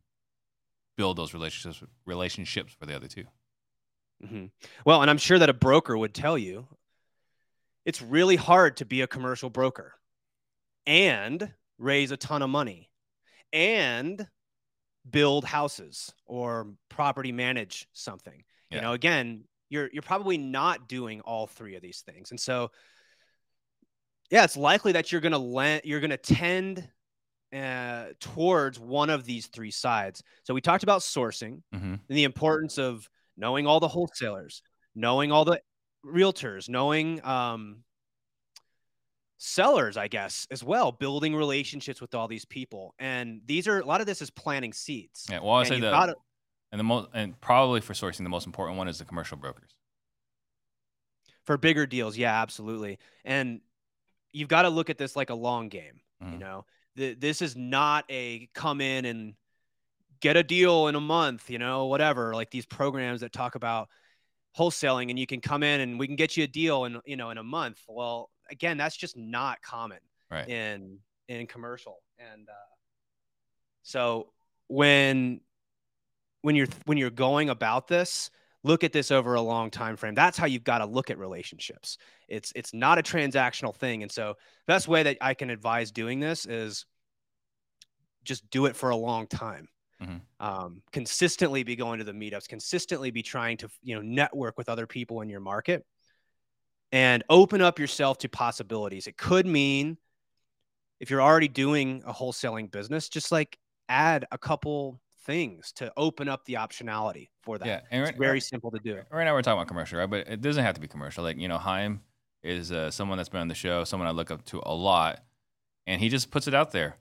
[0.99, 3.25] build those relationships relationships for the other 2
[4.25, 4.46] mm-hmm.
[4.85, 6.66] Well, and I'm sure that a broker would tell you
[7.85, 9.92] it's really hard to be a commercial broker
[10.87, 12.90] and raise a ton of money
[13.53, 14.27] and
[15.09, 18.43] build houses or property manage something.
[18.71, 18.77] Yeah.
[18.77, 22.31] You know, again, you're you're probably not doing all three of these things.
[22.31, 22.71] And so
[24.31, 26.89] yeah, it's likely that you're going to lend you're going to tend
[27.55, 30.23] uh, towards one of these three sides.
[30.43, 31.95] So we talked about sourcing mm-hmm.
[31.95, 34.63] and the importance of knowing all the wholesalers,
[34.95, 35.61] knowing all the
[36.05, 37.79] realtors, knowing um,
[39.38, 42.94] sellers, I guess, as well, building relationships with all these people.
[42.99, 45.27] And these are a lot of this is planting seeds.
[45.31, 45.40] Yeah.
[45.40, 45.90] Well, I say that.
[45.90, 46.16] Gotta,
[46.72, 49.70] and the most, and probably for sourcing, the most important one is the commercial brokers.
[51.44, 52.99] For bigger deals, yeah, absolutely.
[53.25, 53.61] And
[54.33, 56.01] you've got to look at this like a long game.
[56.22, 56.33] Mm-hmm.
[56.33, 59.35] You know, the, this is not a come in and
[60.20, 61.49] get a deal in a month.
[61.51, 62.35] You know, whatever.
[62.35, 63.88] Like these programs that talk about
[64.59, 67.16] wholesaling, and you can come in and we can get you a deal in you
[67.16, 67.81] know in a month.
[67.87, 69.99] Well, again, that's just not common
[70.31, 70.49] right.
[70.49, 72.03] in in commercial.
[72.19, 72.75] And uh,
[73.83, 74.33] so
[74.69, 75.41] when
[76.43, 78.31] when you're when you're going about this,
[78.63, 80.15] look at this over a long time frame.
[80.15, 81.99] That's how you've got to look at relationships.
[82.29, 84.03] It's it's not a transactional thing.
[84.03, 84.35] And so
[84.67, 86.87] best way that I can advise doing this is
[88.25, 89.69] just do it for a long time.
[90.03, 90.17] Mm-hmm.
[90.41, 94.69] Um, consistently be going to the meetups, consistently be trying to you know network with
[94.69, 95.85] other people in your market
[96.92, 99.07] and open up yourself to possibilities.
[99.07, 99.99] It could mean
[101.01, 106.29] if you're already doing a wholesaling business, just like add a couple things to open
[106.29, 107.67] up the optionality for that.
[107.67, 109.00] Yeah, and it's very right, simple to do.
[109.11, 110.08] Right now we're talking about commercial, right?
[110.08, 111.25] But it doesn't have to be commercial.
[111.25, 112.00] Like you know, Haim
[112.42, 115.23] is uh, someone that's been on the show, someone I look up to a lot,
[115.87, 116.96] and he just puts it out there.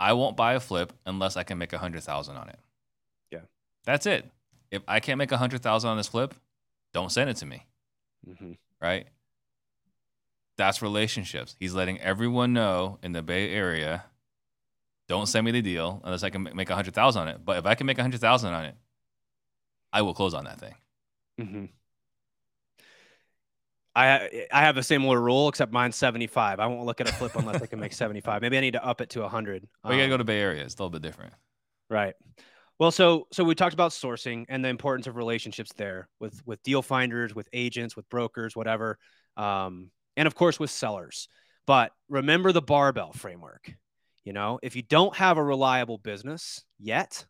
[0.00, 2.58] I won't buy a flip unless I can make a hundred thousand on it.
[3.30, 3.40] Yeah,
[3.84, 4.26] that's it.
[4.70, 6.34] If I can't make a hundred thousand on this flip,
[6.92, 7.66] don't send it to me.
[8.28, 8.52] Mm-hmm.
[8.80, 9.06] Right?
[10.58, 11.56] That's relationships.
[11.58, 14.04] He's letting everyone know in the Bay Area,
[15.08, 17.44] don't send me the deal unless I can make a hundred thousand on it.
[17.44, 18.74] But if I can make a hundred thousand on it,
[19.92, 20.74] I will close on that thing.
[21.40, 21.64] Mm-hmm.
[23.94, 26.60] I I have a similar rule, except mine's seventy five.
[26.60, 28.42] I won't look at a flip unless I can make seventy five.
[28.42, 29.66] Maybe I need to up it to hundred.
[29.82, 30.62] Well, you gotta go um, to Bay Area.
[30.64, 31.32] It's a little bit different.
[31.88, 32.14] Right.
[32.78, 36.62] Well, so so we talked about sourcing and the importance of relationships there with with
[36.62, 38.98] deal finders, with agents, with brokers, whatever,
[39.36, 41.28] um, and of course with sellers.
[41.66, 43.72] But remember the barbell framework.
[44.24, 47.24] You know, if you don't have a reliable business yet,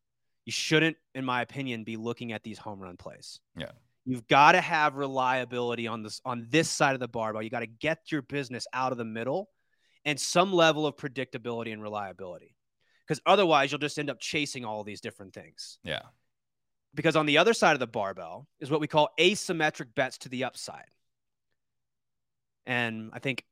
[0.44, 3.38] you shouldn't, in my opinion, be looking at these home run plays.
[3.56, 3.70] Yeah.
[4.04, 7.42] You've got to have reliability on this on this side of the barbell.
[7.42, 9.50] You got to get your business out of the middle
[10.04, 12.56] and some level of predictability and reliability.
[13.06, 15.78] Because otherwise you'll just end up chasing all these different things.
[15.84, 16.02] Yeah.
[16.94, 20.28] Because on the other side of the barbell is what we call asymmetric bets to
[20.30, 20.86] the upside.
[22.68, 23.44] And I think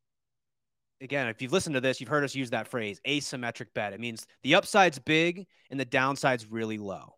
[1.00, 3.92] again, if you've listened to this, you've heard us use that phrase, asymmetric bet.
[3.92, 7.16] It means the upside's big and the downside's really low.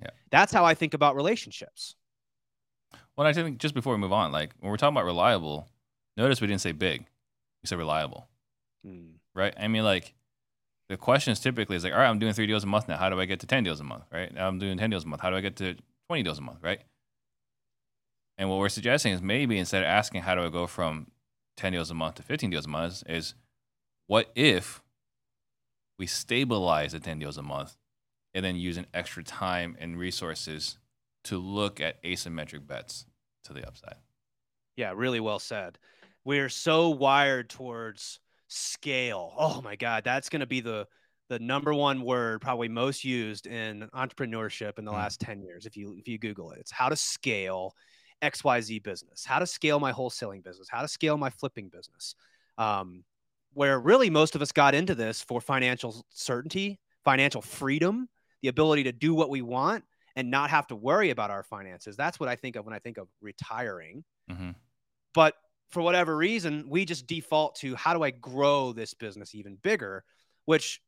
[0.00, 0.10] Yeah.
[0.30, 1.94] That's how I think about relationships.
[3.16, 5.68] Well, I think just before we move on, like when we're talking about reliable,
[6.16, 7.00] notice we didn't say big,
[7.62, 8.28] we said reliable,
[8.84, 9.12] Hmm.
[9.34, 9.54] right?
[9.58, 10.14] I mean, like
[10.88, 12.96] the question is typically is like, all right, I'm doing three deals a month now.
[12.96, 14.32] How do I get to 10 deals a month, right?
[14.32, 15.22] Now I'm doing 10 deals a month.
[15.22, 15.76] How do I get to
[16.08, 16.80] 20 deals a month, right?
[18.38, 21.06] And what we're suggesting is maybe instead of asking how do I go from
[21.56, 23.34] 10 deals a month to 15 deals a month, is
[24.06, 24.82] what if
[25.98, 27.76] we stabilize at 10 deals a month
[28.34, 30.78] and then use an extra time and resources
[31.24, 33.06] to look at asymmetric bets
[33.44, 33.96] to the upside?
[34.76, 35.78] Yeah, really well said.
[36.24, 39.32] We're so wired towards scale.
[39.38, 40.86] Oh my God, that's going to be the
[41.28, 44.94] the number one word probably most used in entrepreneurship in the Mm.
[44.94, 47.74] last 10 years if you if you google it it's how to scale
[48.22, 52.14] xyz business how to scale my wholesaling business how to scale my flipping business
[52.58, 53.04] um,
[53.54, 58.08] where really most of us got into this for financial certainty financial freedom
[58.42, 61.96] the ability to do what we want and not have to worry about our finances
[61.96, 64.50] that's what i think of when i think of retiring hmm
[65.14, 65.34] but
[65.70, 70.04] for whatever reason, we just default to how do I grow this business even bigger?
[70.44, 70.80] Which,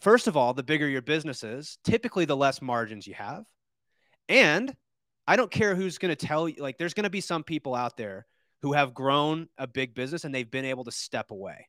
[0.00, 3.44] first of all, the bigger your business is, typically the less margins you have.
[4.28, 4.74] And
[5.30, 7.76] I don't care who's going to tell you, like, there's going to be some people
[7.76, 8.26] out there
[8.62, 11.68] who have grown a big business and they've been able to step away.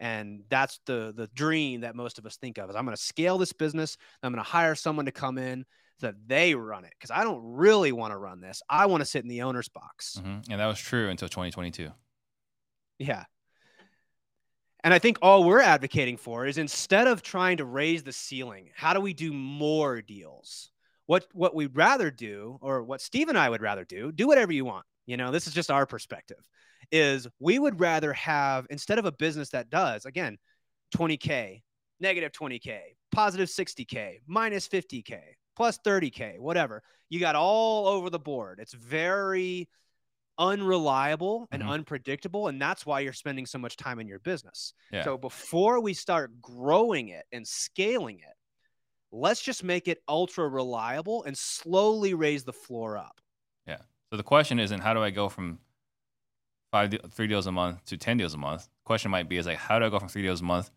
[0.00, 3.02] And that's the the dream that most of us think of is I'm going to
[3.02, 3.98] scale this business.
[4.22, 5.66] I'm going to hire someone to come in
[6.00, 8.62] so that they run it because I don't really want to run this.
[8.70, 10.18] I want to sit in the owner's box.
[10.22, 11.90] hmm And that was true until 2022.
[12.98, 13.24] Yeah.
[14.82, 18.70] And I think all we're advocating for is instead of trying to raise the ceiling,
[18.74, 20.70] how do we do more deals?
[21.06, 24.52] What what we'd rather do, or what Steve and I would rather do, do whatever
[24.52, 24.86] you want.
[25.06, 26.38] You know, this is just our perspective.
[26.90, 30.38] Is we would rather have instead of a business that does again
[30.96, 31.62] 20k,
[32.00, 32.80] negative 20k,
[33.12, 35.20] positive 60k, minus 50k,
[35.56, 36.82] plus 30k, whatever.
[37.10, 38.58] You got all over the board.
[38.60, 39.68] It's very
[40.36, 41.68] unreliable and Mhm.
[41.68, 44.74] unpredictable and that's why you're spending so much time in your business.
[44.90, 45.04] Yeah.
[45.04, 48.36] So before we start growing it and scaling it,
[49.14, 53.20] let's just make it ultra reliable and slowly raise the floor up.
[53.66, 53.78] Yeah.
[54.10, 55.58] So the question isn't how do I go from
[56.72, 58.64] five, three deals a month to 10 deals a month?
[58.64, 60.70] The question might be is like, how do I go from three deals a month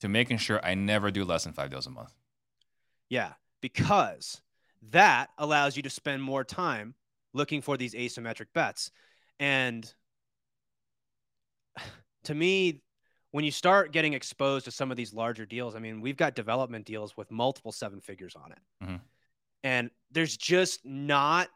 [0.00, 2.12] to making sure I never do less than five deals a month?
[3.08, 3.32] Yeah,
[3.62, 4.42] because
[4.90, 6.94] that allows you to spend more time
[7.32, 8.90] looking for these asymmetric bets.
[9.40, 9.90] And
[12.24, 12.82] to me,
[13.36, 16.34] when you start getting exposed to some of these larger deals, I mean, we've got
[16.34, 18.58] development deals with multiple seven figures on it.
[18.82, 19.00] Mhm.
[19.62, 21.50] And there's just not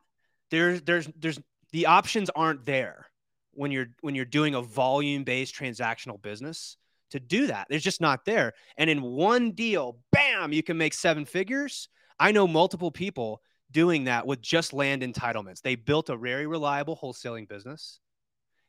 [0.51, 1.41] there's there's there's
[1.73, 3.11] the options aren't there
[3.53, 6.77] when you're when you're doing a volume based transactional business
[7.13, 7.67] to do that.
[7.71, 8.53] There's just not there.
[8.77, 11.89] And in one deal, bam, you can make seven figures.
[12.19, 15.63] I know multiple people doing that with just land entitlements.
[15.63, 18.01] They built a very reliable wholesaling business.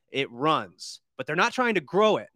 [0.08, 2.30] It runs, but they're not trying to grow it.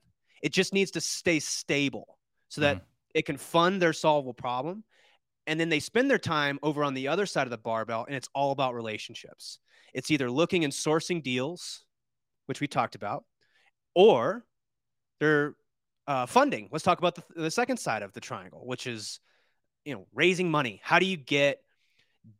[0.45, 2.19] It just needs to stay stable
[2.49, 2.83] so that
[3.15, 4.83] it can fund their solvable problem.
[5.47, 8.15] And then they spend their time over on the other side of the barbell, and
[8.15, 9.57] it's all about relationships.
[9.95, 11.83] It's either looking and sourcing deals,
[12.45, 13.23] which we talked about,
[13.95, 14.45] or
[15.19, 15.55] they're
[16.05, 16.69] uh, funding.
[16.71, 19.19] Let's talk about the, the second side of the triangle, which is
[19.83, 20.79] you know raising money.
[20.83, 21.57] How do you get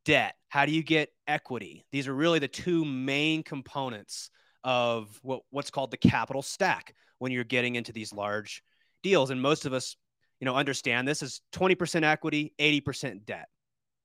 [0.03, 0.35] debt?
[0.49, 1.87] How do you get equity?
[1.91, 4.29] These are really the two main components
[4.65, 8.63] of what, what's called the capital stack when you're getting into these large
[9.03, 9.29] deals.
[9.29, 9.95] And most of us,
[10.41, 13.47] you know, understand this is 20% equity, 80% debt.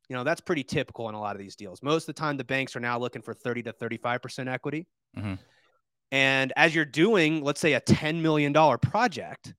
[0.09, 1.83] You know, that's pretty typical in a lot of these deals.
[1.83, 4.87] Most of the time, the banks are now looking for 30 to 35% equity.
[5.17, 5.39] Mhm.
[6.13, 9.55] And as you're doing, let's say, a $10 million project,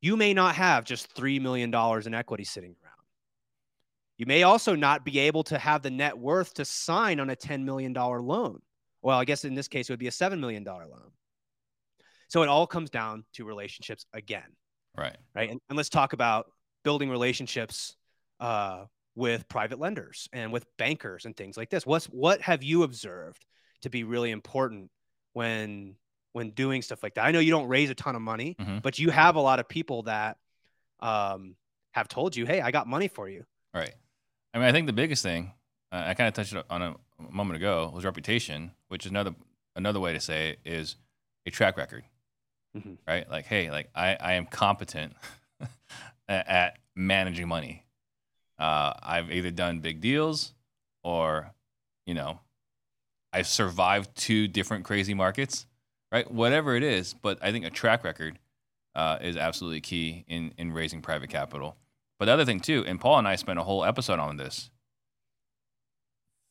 [0.00, 2.92] you may not have just $3 million in equity sitting around.
[4.16, 7.36] You may also not be able to have the net worth to sign on a
[7.36, 8.62] $10 million loan.
[9.02, 11.10] Well, I guess in this case, it would be a $7 million loan.
[12.28, 14.56] So it all comes down to relationships again,
[14.96, 15.16] Right.
[15.34, 15.50] right?
[15.50, 16.46] And, and let's talk about
[16.84, 17.96] building relationships
[18.40, 18.84] uh,
[19.14, 21.84] with private lenders and with bankers and things like this?
[21.86, 23.44] What's what have you observed
[23.82, 24.90] to be really important
[25.34, 25.96] when
[26.32, 27.24] when doing stuff like that?
[27.26, 28.80] I know you don't raise a ton of money, Mhm.
[28.82, 30.38] but you have a lot of people that
[31.00, 31.56] um,
[31.92, 33.44] have told you, "Hey, I got money for you."
[33.74, 33.92] Right.
[34.54, 35.52] I mean, I think the biggest thing
[35.92, 36.96] uh, I kind of touched on
[37.28, 39.34] a moment ago was reputation, which is another
[39.76, 40.96] another way to say it is
[41.46, 42.04] a track record.
[42.76, 42.98] Mhm.
[43.06, 43.28] Right.
[43.30, 45.14] Like, hey, like I, I am competent
[46.28, 47.84] at, at managing money.
[48.58, 50.52] Uh, I've either done big deals
[51.02, 51.52] or,
[52.06, 52.38] you know,
[53.32, 55.66] I've survived two different crazy markets,
[56.12, 56.30] right?
[56.30, 58.38] Whatever it is, but I think a track record
[58.94, 61.76] uh, is absolutely key in in raising private capital.
[62.18, 64.70] But the other thing too, and Paul and I spent a whole episode on this,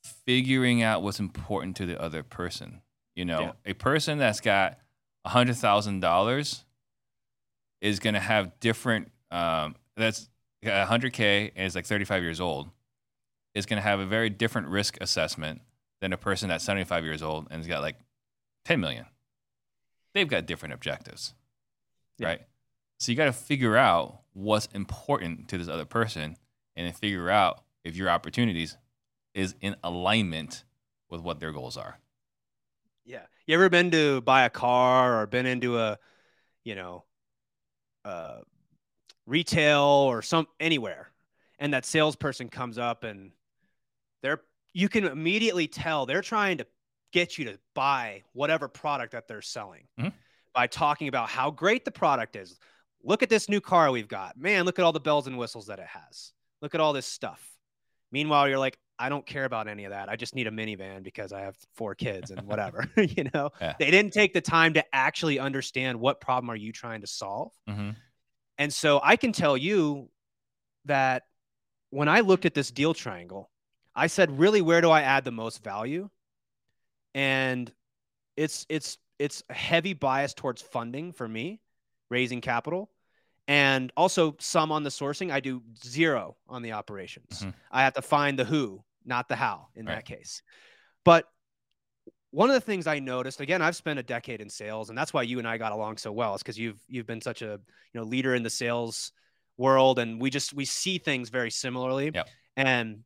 [0.02, 2.82] figuring out what's important to the other person.
[3.14, 3.52] You know, Yeah.
[3.66, 4.78] a person that's got
[5.24, 6.64] a hundred thousand dollars
[7.80, 9.10] is going to have different.
[9.30, 10.28] Um, that's
[10.64, 12.70] a hundred k and is like thirty five years old.
[13.54, 15.60] Is going to have a very different risk assessment
[16.00, 17.96] than a person that's seventy five years old and has got like
[18.64, 19.06] ten million.
[20.14, 21.34] They've got different objectives,
[22.18, 22.26] Yeah.
[22.28, 22.42] right?
[22.98, 26.36] So you got to figure out what's important to this other person,
[26.76, 28.76] and then figure out if your opportunities
[29.34, 30.64] is in alignment
[31.08, 31.98] with what their goals are.
[33.04, 33.22] Yeah.
[33.46, 35.98] You ever been to buy a car or been into a,
[36.64, 37.04] you know,
[38.04, 38.38] uh,
[39.26, 41.10] retail or some anywhere,
[41.58, 43.32] and that salesperson comes up and
[44.22, 44.42] they're
[44.74, 46.66] you can immediately tell they're trying to
[47.12, 50.12] get you to buy whatever product that they're selling Mhm.
[50.54, 52.58] by talking about how great the product is.
[53.02, 54.38] Look at this new car we've got.
[54.38, 56.32] Man, look at all the bells and whistles that it has.
[56.62, 57.46] Look at all this stuff.
[58.10, 60.08] Meanwhile, you're like, I don't care about any of that.
[60.08, 62.88] I just need a minivan because I have four kids and whatever.
[62.96, 63.74] you know, Yeah.
[63.78, 67.52] they didn't take the time to actually understand what problem are you trying to solve.
[67.68, 67.90] Mm-hmm.
[68.58, 70.08] And so I can tell you
[70.84, 71.24] that
[71.90, 73.50] when I looked at this deal triangle,
[73.94, 76.08] I said, really, where do I add the most value?
[77.14, 77.70] And
[78.36, 81.60] it's it's it's a heavy bias towards funding for me,
[82.10, 82.90] raising capital,
[83.48, 85.30] and also some on the sourcing.
[85.30, 87.42] I do zero on the operations.
[87.42, 87.54] Mhm.
[87.70, 89.96] I have to find the who, not the how in Right.
[89.96, 90.42] that case.
[91.04, 91.26] But
[92.30, 95.12] one of the things I noticed, again, I've spent a decade in sales, and that's
[95.12, 97.60] why you and I got along so well, is because you've you've been such a
[97.92, 99.12] you know leader in the sales
[99.58, 102.10] world, and we just we see things very similarly.
[102.14, 102.28] Yep.
[102.56, 103.04] And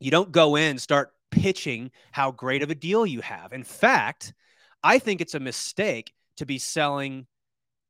[0.00, 3.52] you don't go in start pitching how great of a deal you have.
[3.52, 4.34] In fact,
[4.82, 7.26] I think it's a mistake to be selling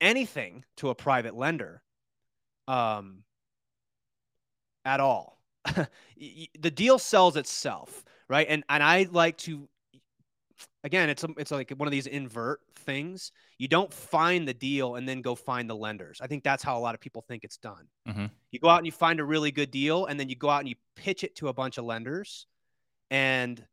[0.00, 1.82] anything to a private lender
[2.68, 3.24] um,
[4.84, 5.33] at all.
[6.16, 8.46] The deal sells itself, right?
[8.48, 9.68] And and I like to
[10.84, 13.32] again, it's a, it's like one of these invert things.
[13.58, 16.20] You don't find the deal and then go find the lenders.
[16.20, 17.88] I think that's how a lot of people think it's done.
[18.08, 18.30] Mhm.
[18.50, 20.60] You go out and you find a really good deal, and then you go out
[20.60, 22.46] and you pitch it to a bunch of lenders,
[23.10, 23.64] and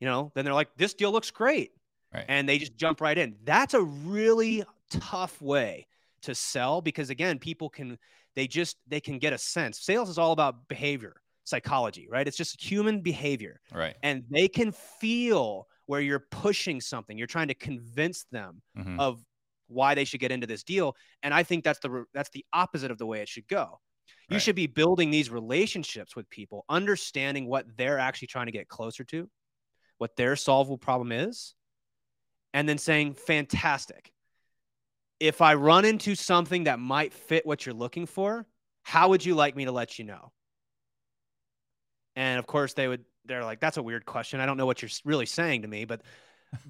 [0.00, 1.72] you know, then they're like, "This deal looks great,"
[2.12, 2.24] Right.
[2.28, 3.36] and they just jump right in.
[3.44, 5.86] That's a really tough way
[6.22, 7.98] to sell because again, people can
[8.36, 9.80] they just they can get a sense.
[9.80, 11.14] Sales is all about behavior,
[11.44, 12.26] psychology, right?
[12.26, 13.96] It's just human behavior Right.
[14.02, 18.98] and they can feel where you're pushing something you're trying to convince them Mhm.
[18.98, 19.22] of
[19.66, 22.90] why they should get into this deal and i think that's the that's the opposite
[22.90, 23.78] of the way it should go
[24.30, 24.42] you Right.
[24.42, 29.04] should be building these relationships with people understanding what they're actually trying to get closer
[29.04, 29.30] to
[29.98, 31.54] what their solvable problem is
[32.54, 34.10] and then saying fantastic
[35.26, 38.46] if i run into something that might fit what you're looking for
[38.82, 40.32] how would you like me to let you know
[42.16, 44.40] and of course, they would, they're like, that's a weird question.
[44.40, 46.02] I don't know what you're really saying to me, but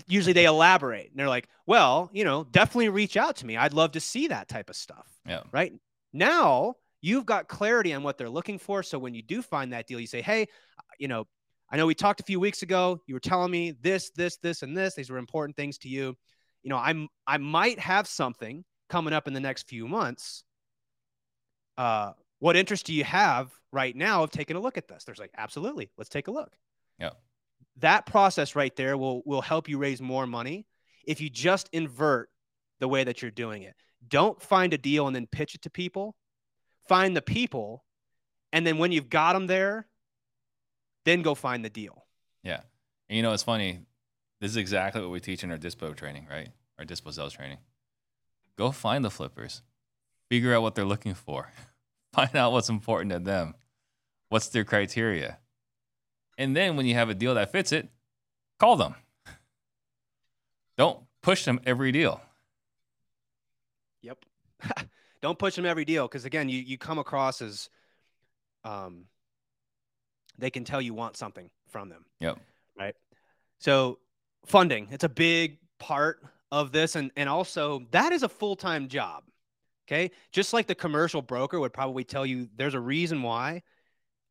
[0.07, 3.57] usually they elaborate and they're like, well, you know, definitely reach out to me.
[3.57, 5.09] I'd love to see that type of stuff.
[5.26, 5.42] Yeah.
[5.52, 5.72] Right
[6.12, 8.82] now, you've got clarity on what they're looking for.
[8.82, 11.26] So when you do find that deal, you say, hey, uh, you know,
[11.70, 13.00] I know we talked a few weeks ago.
[13.07, 14.94] You were telling me this, this, this, and this.
[14.94, 16.16] These were important things to you.
[16.64, 20.44] You know, I'm I might have something coming up in the next few months.
[21.78, 25.04] Uh, what interest do you have right now of taking a look at this?
[25.04, 26.52] There's like, absolutely, let's take a look.
[26.98, 27.10] Yeah.
[27.78, 30.66] That process right there will will help you raise more money
[31.06, 32.30] if you just invert
[32.80, 33.74] the way that you're doing it.
[34.06, 36.16] Don't find a deal and then pitch it to people.
[36.88, 37.84] Find the people,
[38.52, 39.86] and then when you've got them there,
[41.04, 42.06] then go find the deal.
[42.42, 42.60] Yeah.
[43.08, 43.80] And you know, it's funny.
[44.45, 46.51] This is exactly what we teach in our dispo training, right?
[46.78, 47.57] Our dispo sales training.
[48.59, 49.62] Go find the flippers.
[50.28, 51.51] Figure out what they're looking for.
[52.12, 53.55] Find out what's important to them.
[54.28, 55.38] What's their criteria?
[56.36, 57.88] And then when you have a deal that fits it,
[58.61, 58.97] call them.
[60.76, 62.20] Don't push them every deal.
[64.03, 64.26] Yep.
[65.22, 67.70] Don't push them every deal because again, you you come across as
[68.62, 69.07] um
[70.36, 72.05] they can tell you want something from them.
[72.20, 72.38] Yep.
[72.78, 72.95] Right.
[73.59, 74.01] So
[74.47, 76.20] funding, it's a big part
[76.53, 76.97] of this.
[76.97, 79.24] And, and also that is a full-time job.
[79.86, 80.11] Okay.
[80.32, 83.62] Just like the commercial broker would probably tell you there's a reason why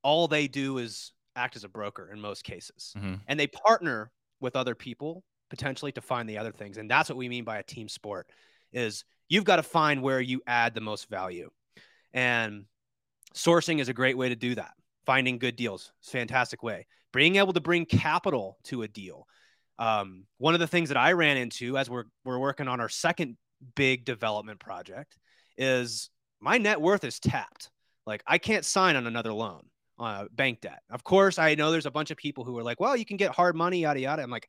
[0.02, 2.94] all they do is act as a broker in most cases.
[2.98, 3.16] Mm-hmm.
[3.28, 6.78] And they partner with other people potentially to find the other things.
[6.78, 8.30] And that's what we mean by a team sport
[8.72, 11.52] is you've got to find where you add the most value.
[12.14, 12.66] And
[13.36, 14.74] sourcing is a great way to do that.
[15.06, 16.88] Finding good deals, fantastic way.
[17.12, 19.28] Being able to bring capital to a deal.
[19.80, 22.90] Um, one of the things that I ran into as we're we're working on our
[22.90, 23.38] second
[23.76, 25.18] big development project
[25.58, 26.10] is
[26.40, 27.70] my net worth is tapped.
[28.06, 29.64] Like I can't sign on another loan,
[30.00, 30.82] uh, bank debt.
[30.90, 33.18] Of course, I know there's a bunch of people who are like, well, you can
[33.18, 34.22] get hard money, yada yada.
[34.22, 34.48] I'm like,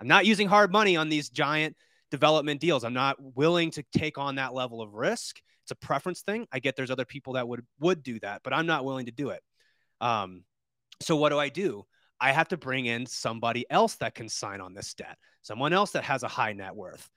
[0.00, 1.76] I'm not using hard money on these giant
[2.10, 2.84] development deals.
[2.84, 5.40] I'm not willing to take on that level of risk.
[5.64, 6.46] It's a preference thing.
[6.52, 9.12] I get there's other people that would would do that, but I'm not willing to
[9.12, 9.42] do it.
[10.00, 10.44] Um,
[11.00, 11.86] so what do I do?
[12.20, 15.92] I have to bring in somebody else that can sign on this debt, someone else
[15.92, 17.08] that has a high net worth.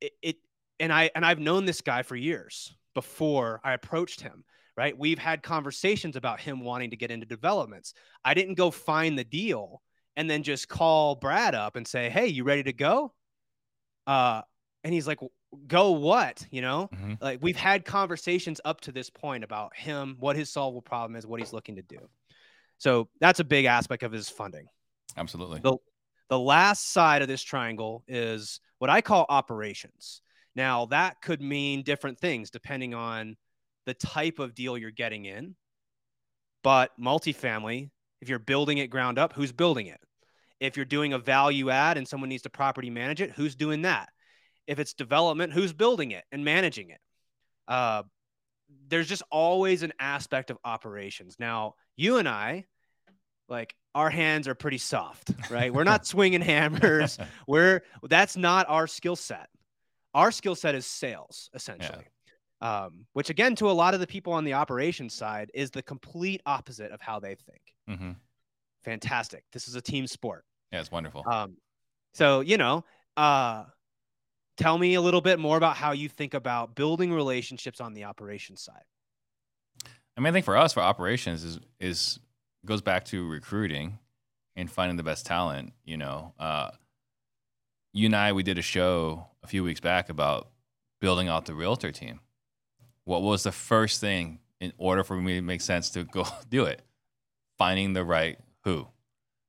[0.00, 0.36] It, it
[0.80, 4.44] and I and I've known this guy for years before I approached him.
[4.76, 7.94] Right, we've had conversations about him wanting to get into developments.
[8.24, 9.82] I didn't go find the deal
[10.16, 13.12] and then just call Brad up and say, "Hey, you ready to go?"
[14.06, 14.42] Uh,
[14.84, 15.18] and he's like,
[15.66, 17.14] "Go what?" You know, mm-hmm.
[17.20, 21.26] like we've had conversations up to this point about him, what his solvable problem is,
[21.26, 22.08] what he's looking to do.
[22.78, 24.66] So that's a big aspect of his funding.
[25.16, 25.60] Absolutely.
[25.60, 25.76] The,
[26.28, 30.22] the last side of this triangle is what I call operations.
[30.54, 33.36] Now, that could mean different things depending on
[33.86, 35.54] the type of deal you're getting in.
[36.62, 40.00] But multifamily, if you're building it ground up, who's building it?
[40.60, 43.82] If you're doing a value add and someone needs to property manage it, who's doing
[43.82, 44.08] that?
[44.66, 47.00] If it's development, who's building it and managing it?
[47.68, 48.02] Uh,
[48.88, 51.36] there's just always an aspect of operations.
[51.38, 52.66] Now, you and I,
[53.48, 55.72] like our hands are pretty soft, right?
[55.72, 57.18] We're not swinging hammers.
[57.46, 59.48] We're that's not our skill set.
[60.14, 62.04] Our skill set is sales, essentially.
[62.04, 62.04] Yeah.
[62.60, 65.82] Um, which again, to a lot of the people on the operations side, is the
[65.82, 67.60] complete opposite of how they think.
[67.88, 68.12] Mm-hmm.
[68.84, 69.44] Fantastic.
[69.52, 70.44] This is a team sport.
[70.72, 71.24] Yeah, it's wonderful.
[71.30, 71.56] Um,
[72.14, 72.84] so you know,
[73.16, 73.64] uh,
[74.58, 78.04] tell me a little bit more about how you think about building relationships on the
[78.04, 78.82] operations side.
[80.16, 82.18] I mean, I think for us, for operations, is is
[82.66, 83.98] goes back to recruiting
[84.56, 85.72] and finding the best talent.
[85.84, 86.72] You know, uh,
[87.92, 90.48] you and I, we did a show a few weeks back about
[91.00, 92.20] building out the realtor team.
[93.04, 96.64] What was the first thing in order for me to make sense to go do
[96.64, 96.82] it?
[97.56, 98.88] Finding the right who,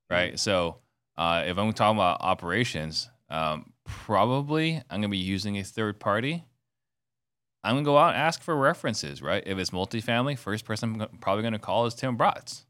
[0.10, 0.39] right?
[0.39, 0.78] So
[1.18, 6.46] uh, if I'm talking about operations, um, probably I'm gonna be using a third party.
[7.64, 9.44] I'm gonna go out and ask for references, right?
[9.46, 12.66] If it's multifamily, first person I'm probably gonna call is Tim Bratz,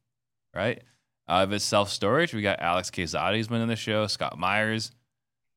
[0.56, 0.82] right?
[1.28, 4.92] Uh, if it's self storage, we got Alex Quezada's been in the show, Scott Meyers,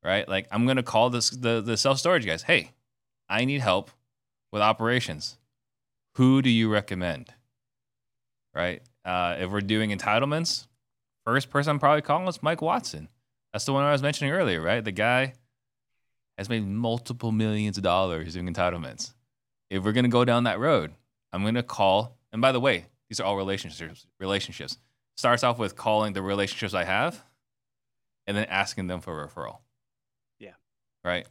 [0.04, 0.28] right?
[0.28, 2.42] Like I'm gonna call this the the self storage guys.
[2.42, 2.72] Hey,
[3.28, 3.90] I need help
[4.52, 5.38] with operations.
[6.16, 7.32] Who do you recommend?
[8.54, 8.82] Right?
[9.04, 10.66] Uh, if we're doing entitlements,
[11.24, 13.08] first person I'm probably calling is Mike Watson.
[13.52, 14.84] That's the one I was mentioning earlier, right?
[14.84, 15.34] The guy
[16.38, 19.12] has made multiple millions of dollars doing entitlements.
[19.70, 20.92] If we're gonna go down that road,
[21.32, 22.18] I'm gonna call.
[22.32, 24.06] And by the way, these are all relationships.
[24.18, 24.78] Relationships
[25.16, 27.22] starts off with calling the relationships I have,
[28.26, 29.58] and then asking them for a referral.
[30.38, 30.54] Yeah.
[31.04, 31.26] Right.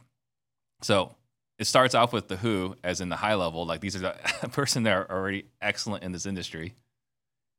[0.82, 1.14] So
[1.58, 4.48] it starts off with the who, as in the high level, like these are the
[4.52, 6.74] person that are already excellent in this industry,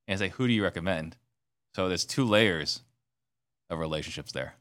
[0.08, 1.18] and say who do you recommend.
[1.76, 2.82] So there's two layers
[3.70, 4.56] of relationships there.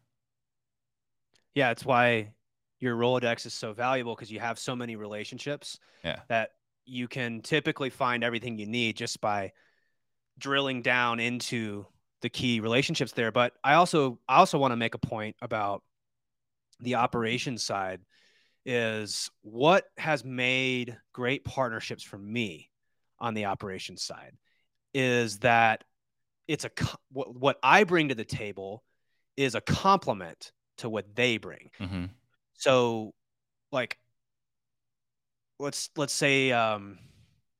[1.54, 2.30] Yeah, it's why
[2.82, 6.20] your Rolodex is so valuable because you have so many relationships yeah.
[6.28, 6.50] that
[6.84, 9.52] you can typically find everything you need just by
[10.36, 11.86] drilling down into
[12.22, 13.30] the key relationships there.
[13.30, 15.82] But I also I also want to make a point about
[16.80, 18.00] the operations side
[18.66, 22.68] is what has made great partnerships for me
[23.20, 24.32] on the operations side
[24.92, 25.84] is that
[26.48, 26.70] it's a
[27.12, 28.82] what, what I bring to the table
[29.36, 31.70] is a complement to what they bring.
[31.80, 32.04] Mm-hmm.
[32.62, 33.12] So,
[33.72, 33.98] like,
[35.58, 36.96] let's let's say, um,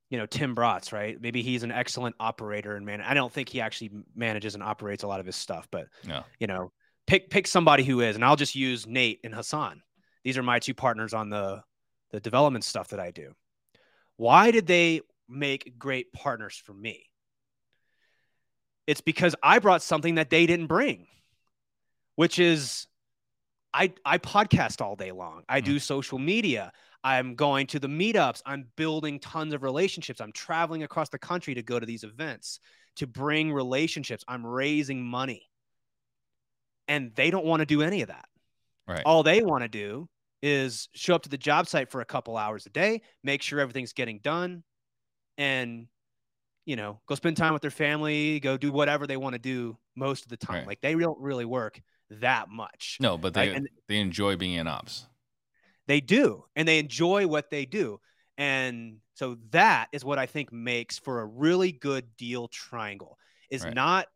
[0.09, 1.19] you know, Tim Bratz, right?
[1.19, 3.01] Maybe he's an excellent operator and man.
[3.01, 6.23] I don't think he actually manages and operates a lot of his stuff, but no.
[6.39, 6.71] you know,
[7.05, 9.81] pick pick somebody who is, and I'll just use Nate and Hassan.
[10.23, 11.61] These are my two partners on the
[12.11, 13.33] the development stuff that I do.
[14.15, 17.09] Why did they make great partners for me?
[18.87, 21.07] It's because I brought something that they didn't bring,
[22.15, 22.87] which is
[23.73, 25.43] I I podcast all day long.
[25.49, 25.73] I mm-hmm.
[25.73, 26.71] do social media.
[27.03, 28.41] I'm going to the meetups.
[28.45, 30.21] I'm building tons of relationships.
[30.21, 32.59] I'm traveling across the country to go to these events
[32.97, 34.23] to bring relationships.
[34.27, 35.49] I'm raising money.
[36.87, 38.25] And they don't want to do any of that.
[38.87, 39.01] Right.
[39.05, 40.07] All they want to do
[40.41, 43.59] is show up to the job site for a couple hours a day, make sure
[43.59, 44.63] everything's getting done,
[45.37, 45.87] and
[46.65, 49.77] you know, go spend time with their family, go do whatever they want to do
[49.95, 50.59] most of the time.
[50.59, 50.67] Right.
[50.67, 52.97] Like they don't really work that much.
[52.99, 53.63] No, but they right?
[53.87, 55.07] they enjoy being in ops.
[55.87, 57.99] They do, and they enjoy what they do.
[58.37, 63.17] And so that is what I think makes for a really good deal triangle.
[63.49, 63.73] Is right.
[63.73, 64.07] not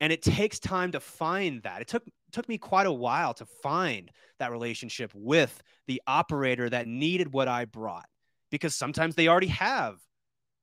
[0.00, 1.82] and it takes time to find that.
[1.82, 6.86] It took took me quite a while to find that relationship with the operator that
[6.86, 8.06] needed what I brought
[8.50, 9.96] because sometimes they already have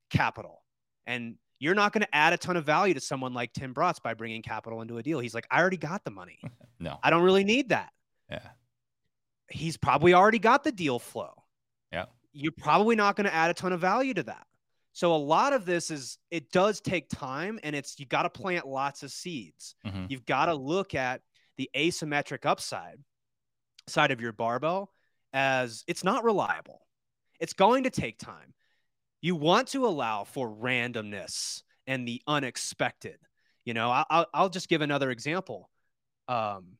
[0.09, 0.63] capital
[1.07, 1.35] and
[1.65, 4.13] you're not going to add a ton of value to someone like Tim Bratz by
[4.13, 5.19] bringing capital into a deal.
[5.19, 6.39] He's like, I already got the money.
[6.79, 7.89] no, I don't really need that.
[8.29, 8.47] Yeah.
[9.49, 11.33] He's probably already got the deal flow.
[11.91, 12.05] Yeah.
[12.33, 14.45] You're probably not going to add a ton of value to that.
[14.93, 18.29] So a lot of this is it does take time and it's you got to
[18.29, 19.75] plant lots of seeds.
[19.85, 20.05] Mm-hmm.
[20.09, 21.21] You've got to look at
[21.57, 22.99] the asymmetric upside
[23.87, 24.93] side of your barbell
[25.33, 26.81] as it's not reliable.
[27.39, 28.53] It's going to take time.
[29.25, 33.17] You want to allow for randomness and the unexpected.
[33.63, 35.67] You know, I'll, I'll just give another example.
[36.27, 36.77] Um,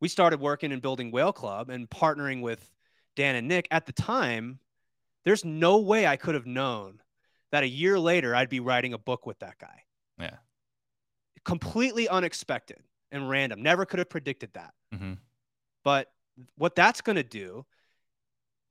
[0.00, 2.68] we started working and building Whale Club and partnering with
[3.14, 4.58] Dan and Nick at the time
[5.24, 7.00] there's no way I could have known
[7.52, 9.84] that a year later I'd be writing a book with that guy.
[10.18, 10.38] Yeah.
[11.44, 12.78] Completely unexpected
[13.12, 13.62] and random.
[13.62, 14.74] Never could have predicted that.
[14.92, 15.12] Mm-hmm.
[15.84, 16.08] But
[16.56, 17.64] what that's going to do,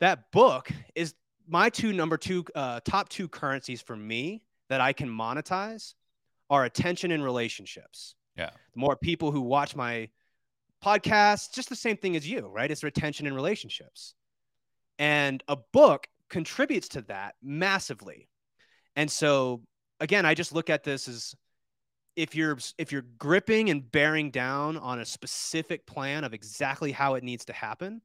[0.01, 1.13] that book is
[1.47, 5.93] my two number two, uh, top two currencies for me that I can monetize
[6.49, 8.15] are attention and relationships.
[8.35, 8.51] Yeah.
[8.73, 10.09] The more people who watch my
[10.83, 12.69] podcast, just the same thing as you, right?
[12.69, 14.13] It's retention and relationships.
[14.99, 18.29] And a book contributes to that massively.
[18.95, 19.63] And so
[19.99, 21.35] again, I just look at this as
[22.15, 27.13] if you're if you're gripping and bearing down on a specific plan of exactly how
[27.13, 28.01] it needs to happen,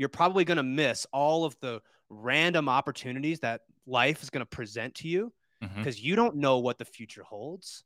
[0.00, 4.46] you're probably going to miss all of the random opportunities that life is going to
[4.46, 5.30] present to you
[5.60, 6.06] because mm-hmm.
[6.06, 7.84] you don't know what the future holds.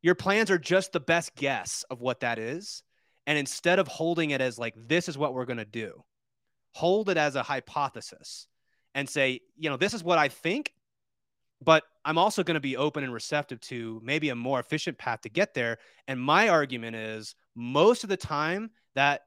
[0.00, 2.82] Your plans are just the best guess of what that is.
[3.26, 6.02] And instead of holding it as like, this is what we're going to do,
[6.70, 8.48] hold it as a hypothesis
[8.94, 10.72] and say, you know, this is what I think,
[11.60, 15.20] but I'm also going to be open and receptive to maybe a more efficient path
[15.20, 15.76] to get there.
[16.08, 19.20] And my argument is most of the time that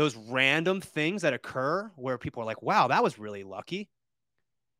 [0.00, 3.90] those random things that occur where people are like, wow, that was really lucky.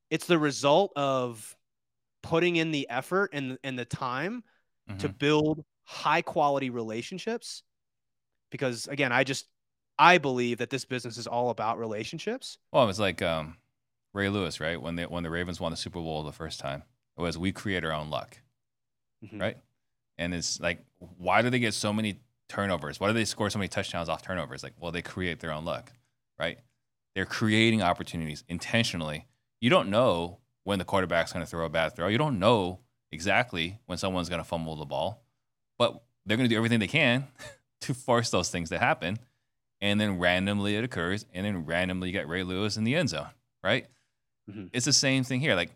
[0.08, 1.54] It's the result of
[2.22, 4.42] putting in the effort and, and the time
[4.88, 4.96] mm-hmm.
[4.96, 7.62] to build high quality relationships.
[8.50, 9.46] Because again, I just
[9.98, 12.56] I believe that this business is all about relationships.
[12.72, 13.58] Well, it was like um,
[14.14, 14.80] Ray Lewis, right?
[14.80, 16.82] When they when the Ravens won the Super Bowl the first time,
[17.18, 18.38] it was we create our own luck,
[19.22, 19.38] mm-hmm.
[19.38, 19.58] right?
[20.16, 22.20] And it's like, why do they get so many
[22.50, 23.00] turnovers?
[23.00, 24.62] Why do they score so many touchdowns off turnovers?
[24.62, 25.92] Like, well, they create their own luck,
[26.38, 26.58] right?
[27.14, 29.26] They're creating opportunities intentionally.
[29.60, 32.08] You don't know when the quarterback's going to throw a bad throw.
[32.08, 32.80] You don't know
[33.10, 35.22] exactly when someone's going to fumble the ball,
[35.78, 37.26] but they're going to do everything they can
[37.80, 39.18] to force those things to happen
[39.80, 43.08] and then randomly it occurs, and then randomly you get Ray Lewis in the end
[43.08, 43.28] zone,
[43.64, 43.86] right?
[44.50, 44.66] Mm-hmm.
[44.72, 45.54] It's the same thing here.
[45.54, 45.70] Like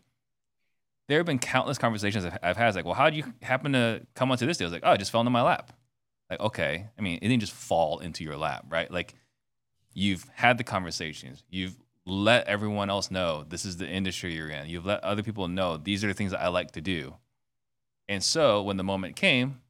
[1.07, 2.67] there have been countless conversations I've had.
[2.67, 4.65] It's like, well, how did you happen to come onto this deal?
[4.65, 5.71] I was like, oh, it just fell into my lap.
[6.29, 8.89] Like, okay, I mean, it didn't just fall into your lap, right?
[8.89, 9.15] Like
[9.93, 14.69] you've had the conversations, you've let everyone else know this is the industry you're in.
[14.69, 17.15] You've let other people know these are the things that I like to do.
[18.07, 19.61] And so when the moment came,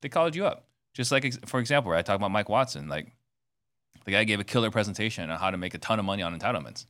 [0.00, 0.66] they called you up.
[0.94, 2.88] Just like, for example, I talk about Mike Watson.
[2.88, 3.12] Like,
[4.04, 6.36] the guy gave a killer presentation on how to make a ton of money on
[6.36, 6.86] entitlements.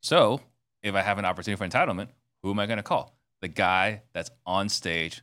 [0.00, 0.40] So,
[0.82, 2.08] if I have an opportunity for entitlement,
[2.42, 3.14] who am I going to call?
[3.40, 5.22] The guy that's on stage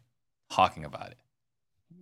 [0.49, 1.17] talking about it.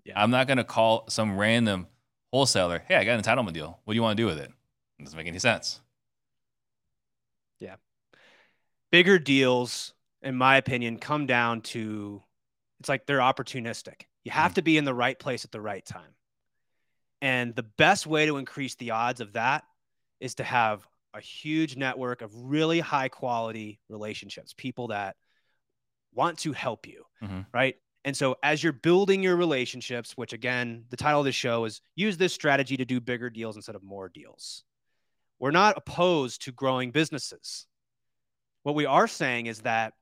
[0.06, 0.22] Yeah.
[0.22, 1.88] I'm not going to call some random
[2.32, 3.80] wholesaler, hey, I got an entitlement deal.
[3.84, 4.52] What do you want to do with it?
[5.00, 5.82] It doesn't make any sense.
[7.60, 7.76] Yeah.
[8.92, 12.22] Bigger deals, in my opinion, come down to
[12.80, 14.02] it's like they're opportunistic.
[14.24, 14.56] You have mm.
[14.56, 16.14] to be in the right place at the right time.
[17.22, 19.64] And the best way to increase the odds of that
[20.20, 25.16] is to have a huge network of really high quality relationships, people that
[26.14, 27.42] want to help you, mm-hmm.
[27.54, 27.78] right?
[28.06, 31.82] And so as you're building your relationships, which again, the title of the show is
[31.96, 34.64] use this strategy to do bigger deals instead of more deals.
[35.40, 37.66] We're not opposed to growing businesses.
[38.64, 39.94] What we are saying is that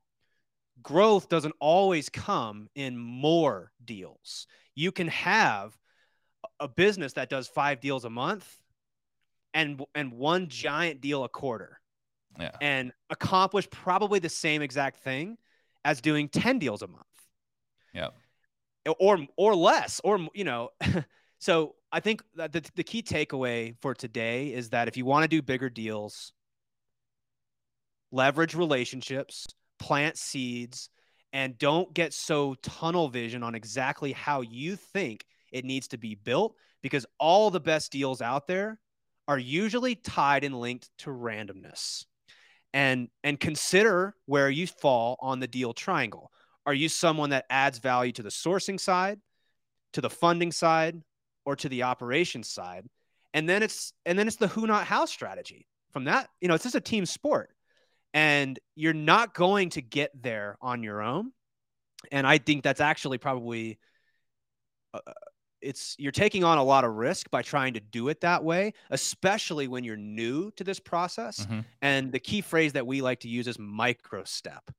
[0.82, 4.46] growth doesn't always come in more deals.
[4.74, 5.76] You can have
[6.60, 8.46] a business that does five deals a month
[9.54, 11.80] and and one giant deal a quarter
[12.38, 12.50] Yeah.
[12.60, 15.38] and accomplish probably the same exact thing
[15.86, 17.06] as doing 10 deals a month
[17.94, 18.14] Yep.
[18.98, 20.70] or or less or you know
[21.38, 25.22] so i think that the, the key takeaway for today is that if you want
[25.22, 26.32] to do bigger deals
[28.10, 29.46] leverage relationships
[29.78, 30.90] plant seeds
[31.32, 36.14] and don't get so tunnel vision on exactly how you think it needs to be
[36.14, 38.78] built because all the best deals out there
[39.26, 42.04] are usually tied and linked to randomness
[42.72, 46.30] and and consider where you fall on the deal triangle
[46.66, 49.20] are you someone that adds value to the sourcing side
[49.92, 51.02] to the funding side
[51.44, 52.86] or to the operations side?
[53.32, 56.28] And then it's and then it's the who not how strategy from that.
[56.40, 57.50] You know it's just a team sport
[58.12, 61.32] and you're not going to get there on your own.
[62.12, 63.78] And i think that's actually probably
[64.92, 65.00] uh,
[65.62, 68.74] it's you're taking on a lot of risk by trying to do it that way
[68.90, 71.46] especially when you're new to this process.
[71.46, 71.64] Mhm.
[71.80, 74.70] and the key phrase that we like to use is micro step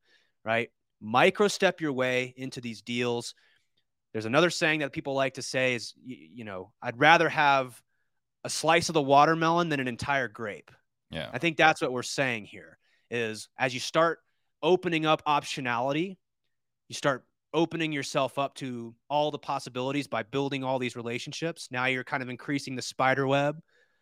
[0.43, 0.69] right
[1.01, 3.35] micro step your way into these deals
[4.13, 7.81] there's another saying that people like to say is you, you know i'd rather have
[8.43, 10.71] a slice of the watermelon than an entire grape
[11.11, 11.29] Yeah.
[11.33, 12.77] I think that's what we're saying here
[13.09, 14.19] is as you start
[14.61, 16.17] opening up optionality,
[16.89, 17.23] you start
[17.53, 21.69] opening yourself up to all the possibilities by building all these relationships.
[21.71, 23.59] Now you're kind of increasing the spider web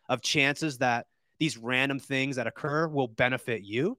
[0.08, 1.06] of chances that
[1.38, 3.98] these random things that occur will benefit you.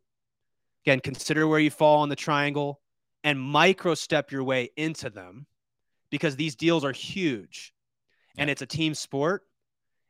[0.86, 2.82] Again, consider where you fall on the triangle
[3.26, 5.46] and micro step your way into them
[6.12, 7.74] because these deals are huge
[8.38, 8.52] and Yeah.
[8.54, 9.44] it's a team sport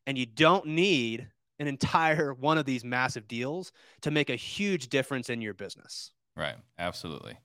[0.05, 4.89] and you don't need an entire one of these massive deals to make a huge
[4.89, 6.11] difference in your business.
[6.35, 6.55] Right.
[6.77, 7.37] Absolutely.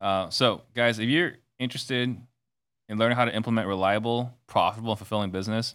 [0.00, 2.16] Uh, so, guys, if you're interested
[2.88, 5.74] in learning how to implement reliable, profitable, and fulfilling business,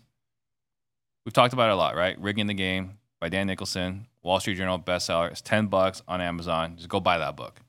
[1.26, 2.18] we've talked about it a lot, right?
[2.20, 5.30] Rigging the Game by Dan Nicholson, Wall Street Journal bestseller.
[5.30, 6.78] It's 10 bucks on Amazon.
[6.78, 7.60] Just go buy that book.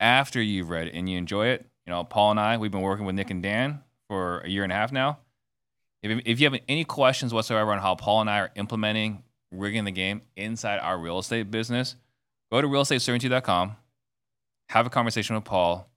[0.00, 2.80] After you've read it and you enjoy it, you know, Paul and I, we've been
[2.80, 5.18] working with Nick and Dan for a year and a half now.
[6.02, 9.84] If, if you have any questions whatsoever on how Paul and I are implementing rigging
[9.84, 11.96] the game inside our real estate business,
[12.50, 13.76] go to realestatecertainty.com,
[14.68, 15.88] have a conversation with Paul,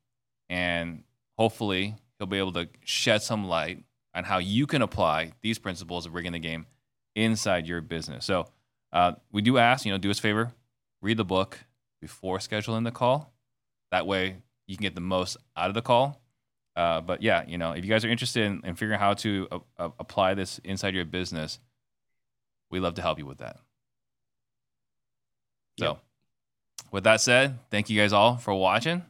[0.49, 1.03] and
[1.37, 3.83] hopefully he'll be able to shed some light
[4.13, 6.65] on how you can apply these principles of rigging the game
[7.15, 8.25] inside your business.
[8.25, 8.47] So
[8.91, 10.51] uh, we do ask, you know, do us a favor,
[11.01, 11.59] read the book
[12.01, 13.33] before scheduling the call.
[13.91, 16.21] That way you can get the most out of the call.
[16.75, 19.13] Uh, but yeah, you know, if you guys are interested in, in figuring out how
[19.15, 21.59] to uh, uh, apply this inside your business,
[22.69, 23.57] we love to help you with that.
[25.79, 26.03] So, Yep.
[26.91, 29.03] with that said, thank you guys all for watching.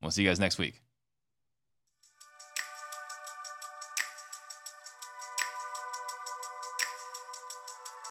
[0.00, 0.81] We'll see you guys next week.